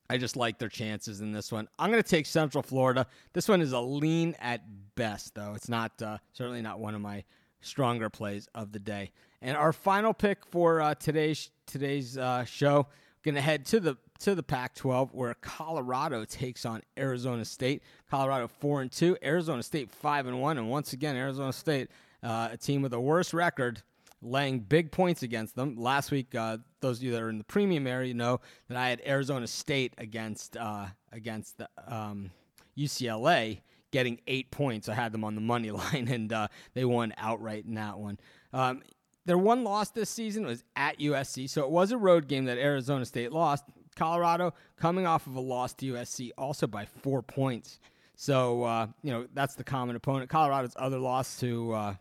I 0.10 0.18
just 0.18 0.36
like 0.36 0.58
their 0.58 0.70
chances 0.70 1.22
in 1.22 1.32
this 1.32 1.52
one. 1.52 1.68
I'm 1.80 1.90
going 1.90 2.02
to 2.02 2.08
take 2.08 2.26
Central 2.26 2.62
Florida. 2.62 3.08
This 3.32 3.48
one 3.48 3.62
is 3.62 3.72
a 3.72 3.80
lean 3.80 4.36
at 4.40 4.62
best, 4.96 5.34
though. 5.34 5.54
It's 5.56 5.70
not 5.70 6.00
uh, 6.02 6.18
certainly 6.34 6.62
not 6.62 6.80
one 6.80 6.94
of 6.94 7.02
my 7.02 7.24
stronger 7.64 8.10
plays 8.10 8.48
of 8.54 8.72
the 8.72 8.80
day. 8.80 9.12
And 9.42 9.58
our 9.58 9.74
final 9.74 10.14
pick 10.14 10.46
for 10.46 10.82
uh, 10.82 10.96
today's 10.96 11.50
today's 11.66 12.18
uh, 12.18 12.46
show, 12.46 12.88
going 13.24 13.36
to 13.36 13.42
head 13.42 13.66
to 13.68 13.80
the 13.80 13.98
to 14.20 14.36
the 14.36 14.44
Pac-12 14.44 15.14
where 15.14 15.34
Colorado 15.36 16.24
takes 16.24 16.66
on 16.66 16.82
Arizona 16.98 17.44
State. 17.44 17.84
Colorado 18.10 18.48
four 18.48 18.82
and 18.82 18.92
two, 18.92 19.18
Arizona 19.24 19.64
State 19.64 19.92
five 19.92 20.28
and 20.28 20.40
one, 20.40 20.58
and 20.58 20.70
once 20.70 20.94
again 20.94 21.16
Arizona 21.16 21.52
State, 21.52 21.90
uh, 22.22 22.50
a 22.52 22.58
team 22.58 22.82
with 22.82 22.94
a 22.94 23.00
worse 23.00 23.34
record, 23.34 23.82
laying 24.22 24.60
big 24.60 24.92
points 24.92 25.24
against 25.24 25.56
them. 25.56 25.76
Last 25.76 26.12
week, 26.12 26.34
uh, 26.36 26.58
those 26.80 27.00
of 27.00 27.04
you 27.04 27.12
that 27.12 27.22
are 27.22 27.30
in 27.30 27.38
the 27.38 27.44
premium 27.44 27.86
area 27.86 28.14
know 28.14 28.40
that 28.70 28.78
I 28.78 28.90
had 28.90 29.02
Arizona 29.06 29.48
State 29.48 29.94
against 29.98 30.56
uh, 30.56 30.86
against 31.12 31.58
the, 31.58 31.68
um, 31.88 32.32
UCLA 32.78 33.62
getting 33.94 34.20
eight 34.28 34.52
points. 34.52 34.90
I 34.90 34.96
had 34.96 35.14
them 35.14 35.24
on 35.24 35.36
the 35.36 35.42
money 35.42 35.72
line, 35.82 36.10
and 36.10 36.34
uh, 36.34 36.50
they 36.74 36.84
won 36.84 37.14
outright 37.18 37.64
in 37.64 37.76
that 37.76 37.98
one. 37.98 38.20
Um, 38.52 38.82
their 39.26 39.38
one 39.38 39.64
loss 39.64 39.92
this 39.92 40.10
season 40.10 40.46
was 40.46 40.66
at 40.76 41.00
USC, 41.00 41.50
so 41.50 41.64
it 41.64 41.70
was 41.70 41.92
a 41.92 41.98
road 41.98 42.28
game 42.28 42.46
that 42.46 42.58
Arizona 42.58 43.06
State 43.06 43.32
lost. 43.32 43.64
Colorado 43.96 44.54
coming 44.76 45.06
off 45.06 45.28
of 45.28 45.36
a 45.36 45.40
loss 45.40 45.74
to 45.76 45.94
USC, 45.94 46.32
also 46.38 46.68
by 46.68 46.86
four 46.86 47.22
points. 47.22 47.80
So 48.16 48.64
uh, 48.64 48.88
you 49.02 49.12
know 49.12 49.28
that's 49.34 49.56
the 49.56 49.64
common 49.64 49.96
opponent. 49.96 50.30
Colorado's 50.30 50.74
other 50.76 51.00
loss 51.00 51.40
to 51.40 51.74
uh, 51.74 51.96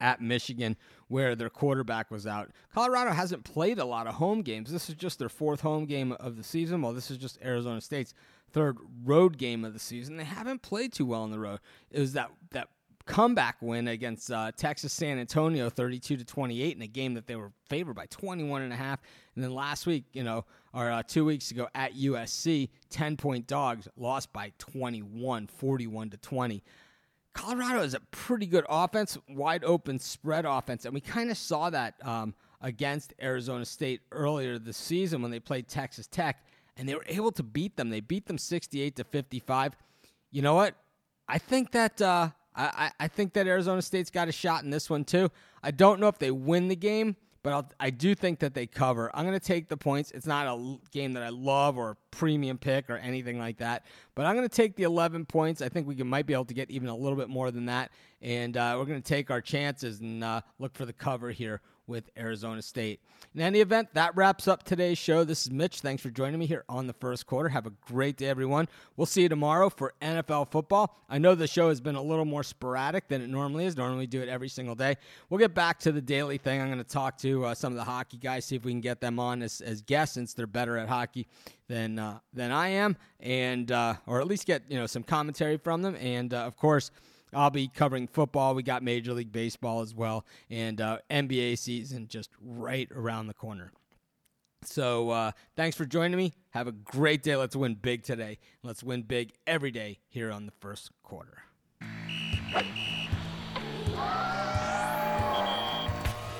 at 0.00 0.20
Michigan, 0.20 0.76
where 1.08 1.34
their 1.34 1.50
quarterback 1.50 2.10
was 2.10 2.26
out. 2.26 2.50
Colorado 2.72 3.10
hasn't 3.12 3.44
played 3.44 3.78
a 3.78 3.84
lot 3.84 4.06
of 4.06 4.14
home 4.14 4.42
games. 4.42 4.70
This 4.70 4.88
is 4.88 4.94
just 4.94 5.18
their 5.18 5.28
fourth 5.28 5.60
home 5.60 5.86
game 5.86 6.12
of 6.12 6.36
the 6.36 6.44
season. 6.44 6.82
Well, 6.82 6.92
this 6.92 7.10
is 7.10 7.16
just 7.16 7.38
Arizona 7.42 7.80
State's 7.80 8.14
third 8.50 8.78
road 9.04 9.38
game 9.38 9.64
of 9.64 9.72
the 9.72 9.78
season. 9.78 10.16
They 10.16 10.24
haven't 10.24 10.62
played 10.62 10.92
too 10.92 11.06
well 11.06 11.22
on 11.22 11.30
the 11.30 11.38
road. 11.38 11.60
It 11.90 12.00
was 12.00 12.12
that 12.12 12.30
that 12.50 12.68
comeback 13.08 13.56
win 13.60 13.88
against 13.88 14.30
uh, 14.30 14.52
Texas 14.52 14.92
San 14.92 15.18
Antonio 15.18 15.70
32 15.70 16.18
to 16.18 16.24
28 16.24 16.76
in 16.76 16.82
a 16.82 16.86
game 16.86 17.14
that 17.14 17.26
they 17.26 17.36
were 17.36 17.52
favored 17.68 17.94
by 17.94 18.06
21 18.06 18.62
and 18.62 18.72
a 18.72 18.76
half. 18.76 19.00
And 19.34 19.42
then 19.42 19.54
last 19.54 19.86
week, 19.86 20.04
you 20.12 20.22
know, 20.22 20.44
or 20.72 20.90
uh, 20.90 21.02
two 21.02 21.24
weeks 21.24 21.50
ago 21.50 21.68
at 21.74 21.94
USC, 21.94 22.68
10 22.90 23.16
point 23.16 23.46
dogs 23.46 23.88
lost 23.96 24.32
by 24.32 24.52
21, 24.58 25.46
41 25.46 26.10
to 26.10 26.16
20. 26.18 26.62
Colorado 27.38 27.82
is 27.82 27.94
a 27.94 28.00
pretty 28.10 28.46
good 28.46 28.64
offense, 28.68 29.16
wide 29.28 29.62
open 29.62 30.00
spread 30.00 30.44
offense, 30.44 30.84
and 30.84 30.92
we 30.92 31.00
kind 31.00 31.30
of 31.30 31.36
saw 31.36 31.70
that 31.70 31.94
um, 32.04 32.34
against 32.60 33.14
Arizona 33.22 33.64
State 33.64 34.00
earlier 34.10 34.58
this 34.58 34.76
season 34.76 35.22
when 35.22 35.30
they 35.30 35.38
played 35.38 35.68
Texas 35.68 36.08
Tech, 36.08 36.44
and 36.76 36.88
they 36.88 36.96
were 36.96 37.04
able 37.06 37.30
to 37.30 37.44
beat 37.44 37.76
them. 37.76 37.90
They 37.90 38.00
beat 38.00 38.26
them 38.26 38.38
68 38.38 38.96
to 38.96 39.04
55. 39.04 39.76
You 40.32 40.42
know 40.42 40.56
what? 40.56 40.74
I 41.28 41.38
think 41.38 41.70
that 41.70 42.02
uh, 42.02 42.30
I, 42.56 42.90
I 42.98 43.06
think 43.06 43.34
that 43.34 43.46
Arizona 43.46 43.82
State's 43.82 44.10
got 44.10 44.26
a 44.26 44.32
shot 44.32 44.64
in 44.64 44.70
this 44.70 44.90
one 44.90 45.04
too. 45.04 45.30
I 45.62 45.70
don't 45.70 46.00
know 46.00 46.08
if 46.08 46.18
they 46.18 46.32
win 46.32 46.66
the 46.66 46.76
game, 46.76 47.14
but 47.42 47.52
I'll, 47.52 47.70
i 47.80 47.90
do 47.90 48.14
think 48.14 48.40
that 48.40 48.54
they 48.54 48.66
cover. 48.66 49.10
I'm 49.14 49.24
going 49.24 49.38
to 49.38 49.44
take 49.44 49.68
the 49.68 49.76
points. 49.76 50.10
It's 50.10 50.26
not 50.26 50.46
a 50.46 50.78
game 50.90 51.12
that 51.12 51.22
I 51.22 51.28
love 51.28 51.78
or 51.78 51.96
premium 52.10 52.58
pick 52.58 52.90
or 52.90 52.96
anything 52.96 53.38
like 53.38 53.58
that, 53.58 53.86
but 54.14 54.26
I'm 54.26 54.36
going 54.36 54.48
to 54.48 54.54
take 54.54 54.76
the 54.76 54.82
11 54.84 55.26
points. 55.26 55.62
I 55.62 55.68
think 55.68 55.86
we 55.86 55.94
can, 55.94 56.08
might 56.08 56.26
be 56.26 56.32
able 56.32 56.46
to 56.46 56.54
get 56.54 56.70
even 56.70 56.88
a 56.88 56.96
little 56.96 57.16
bit 57.16 57.28
more 57.28 57.50
than 57.50 57.66
that, 57.66 57.90
and 58.20 58.56
uh, 58.56 58.76
we're 58.78 58.86
going 58.86 59.02
to 59.02 59.08
take 59.08 59.30
our 59.30 59.40
chances 59.40 60.00
and 60.00 60.22
uh, 60.24 60.40
look 60.58 60.74
for 60.74 60.84
the 60.84 60.92
cover 60.92 61.30
here 61.30 61.60
with 61.88 62.10
Arizona 62.16 62.62
State. 62.62 63.00
In 63.34 63.40
any 63.40 63.60
event, 63.60 63.88
that 63.94 64.14
wraps 64.16 64.46
up 64.46 64.62
today's 64.62 64.98
show. 64.98 65.24
This 65.24 65.46
is 65.46 65.50
Mitch. 65.50 65.80
Thanks 65.80 66.02
for 66.02 66.10
joining 66.10 66.38
me 66.38 66.46
here 66.46 66.64
on 66.68 66.86
the 66.86 66.92
first 66.92 67.26
quarter. 67.26 67.48
Have 67.48 67.66
a 67.66 67.72
great 67.86 68.16
day, 68.16 68.26
everyone. 68.26 68.68
We'll 68.96 69.06
see 69.06 69.22
you 69.22 69.28
tomorrow 69.28 69.70
for 69.70 69.94
NFL 70.02 70.50
football. 70.50 70.96
I 71.08 71.18
know 71.18 71.34
the 71.34 71.46
show 71.46 71.70
has 71.70 71.80
been 71.80 71.94
a 71.94 72.02
little 72.02 72.24
more 72.24 72.42
sporadic 72.42 73.08
than 73.08 73.22
it 73.22 73.28
normally 73.28 73.64
is. 73.64 73.76
Normally, 73.76 74.06
do 74.06 74.20
it 74.20 74.28
every 74.28 74.48
single 74.48 74.74
day. 74.74 74.96
We'll 75.30 75.38
get 75.38 75.54
back 75.54 75.78
to 75.80 75.92
the 75.92 76.02
daily 76.02 76.38
thing. 76.38 76.60
I'm 76.60 76.68
going 76.68 76.78
to 76.78 76.84
talk 76.84 77.18
to 77.18 77.46
uh, 77.46 77.54
some 77.54 77.72
of 77.72 77.76
the 77.76 77.84
hockey 77.84 78.18
guys, 78.18 78.44
see 78.44 78.56
if 78.56 78.64
we 78.64 78.72
can 78.72 78.80
get 78.80 79.00
them 79.00 79.18
on 79.18 79.42
as, 79.42 79.60
as 79.60 79.80
guests 79.80 80.14
since 80.14 80.34
they're 80.34 80.46
better 80.46 80.76
at 80.76 80.88
hockey 80.88 81.26
than 81.68 81.98
uh, 81.98 82.18
than 82.32 82.52
I 82.52 82.68
am, 82.68 82.96
and 83.20 83.70
uh, 83.72 83.94
or 84.06 84.20
at 84.20 84.26
least 84.26 84.46
get 84.46 84.62
you 84.68 84.78
know 84.78 84.86
some 84.86 85.02
commentary 85.02 85.56
from 85.56 85.82
them. 85.82 85.96
And 85.96 86.34
uh, 86.34 86.38
of 86.38 86.56
course. 86.56 86.90
I'll 87.32 87.50
be 87.50 87.68
covering 87.68 88.06
football. 88.06 88.54
We 88.54 88.62
got 88.62 88.82
Major 88.82 89.12
League 89.12 89.32
Baseball 89.32 89.80
as 89.80 89.94
well, 89.94 90.24
and 90.50 90.80
uh, 90.80 90.98
NBA 91.10 91.58
season 91.58 92.08
just 92.08 92.30
right 92.40 92.88
around 92.94 93.26
the 93.26 93.34
corner. 93.34 93.72
So 94.64 95.10
uh, 95.10 95.32
thanks 95.56 95.76
for 95.76 95.84
joining 95.84 96.16
me. 96.16 96.32
Have 96.50 96.66
a 96.66 96.72
great 96.72 97.22
day. 97.22 97.36
Let's 97.36 97.54
win 97.54 97.74
big 97.74 98.02
today. 98.02 98.38
Let's 98.62 98.82
win 98.82 99.02
big 99.02 99.32
every 99.46 99.70
day 99.70 99.98
here 100.08 100.30
on 100.32 100.46
the 100.46 100.52
first 100.60 100.90
quarter. 101.02 101.42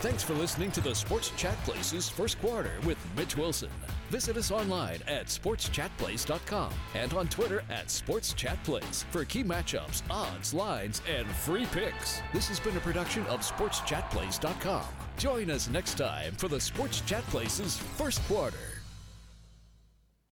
Thanks 0.00 0.22
for 0.22 0.34
listening 0.34 0.70
to 0.72 0.80
the 0.80 0.94
Sports 0.94 1.32
Chat 1.36 1.56
Places 1.64 2.08
first 2.08 2.40
quarter 2.40 2.70
with 2.86 2.96
Mitch 3.16 3.36
Wilson. 3.36 3.68
Visit 4.10 4.36
us 4.36 4.52
online 4.52 5.00
at 5.08 5.26
sportschatplace.com 5.26 6.72
and 6.94 7.12
on 7.14 7.26
Twitter 7.26 7.64
at 7.68 7.88
sportschatplace 7.88 9.02
for 9.06 9.24
key 9.24 9.42
matchups, 9.42 10.02
odds, 10.08 10.54
lines, 10.54 11.02
and 11.12 11.26
free 11.26 11.66
picks. 11.66 12.20
This 12.32 12.46
has 12.46 12.60
been 12.60 12.76
a 12.76 12.80
production 12.80 13.26
of 13.26 13.40
sportschatplace.com. 13.40 14.84
Join 15.18 15.50
us 15.50 15.68
next 15.68 15.98
time 15.98 16.32
for 16.34 16.46
the 16.46 16.60
Sports 16.60 17.00
Chat 17.00 17.24
Places 17.24 17.76
first 17.76 18.22
quarter. 18.28 18.77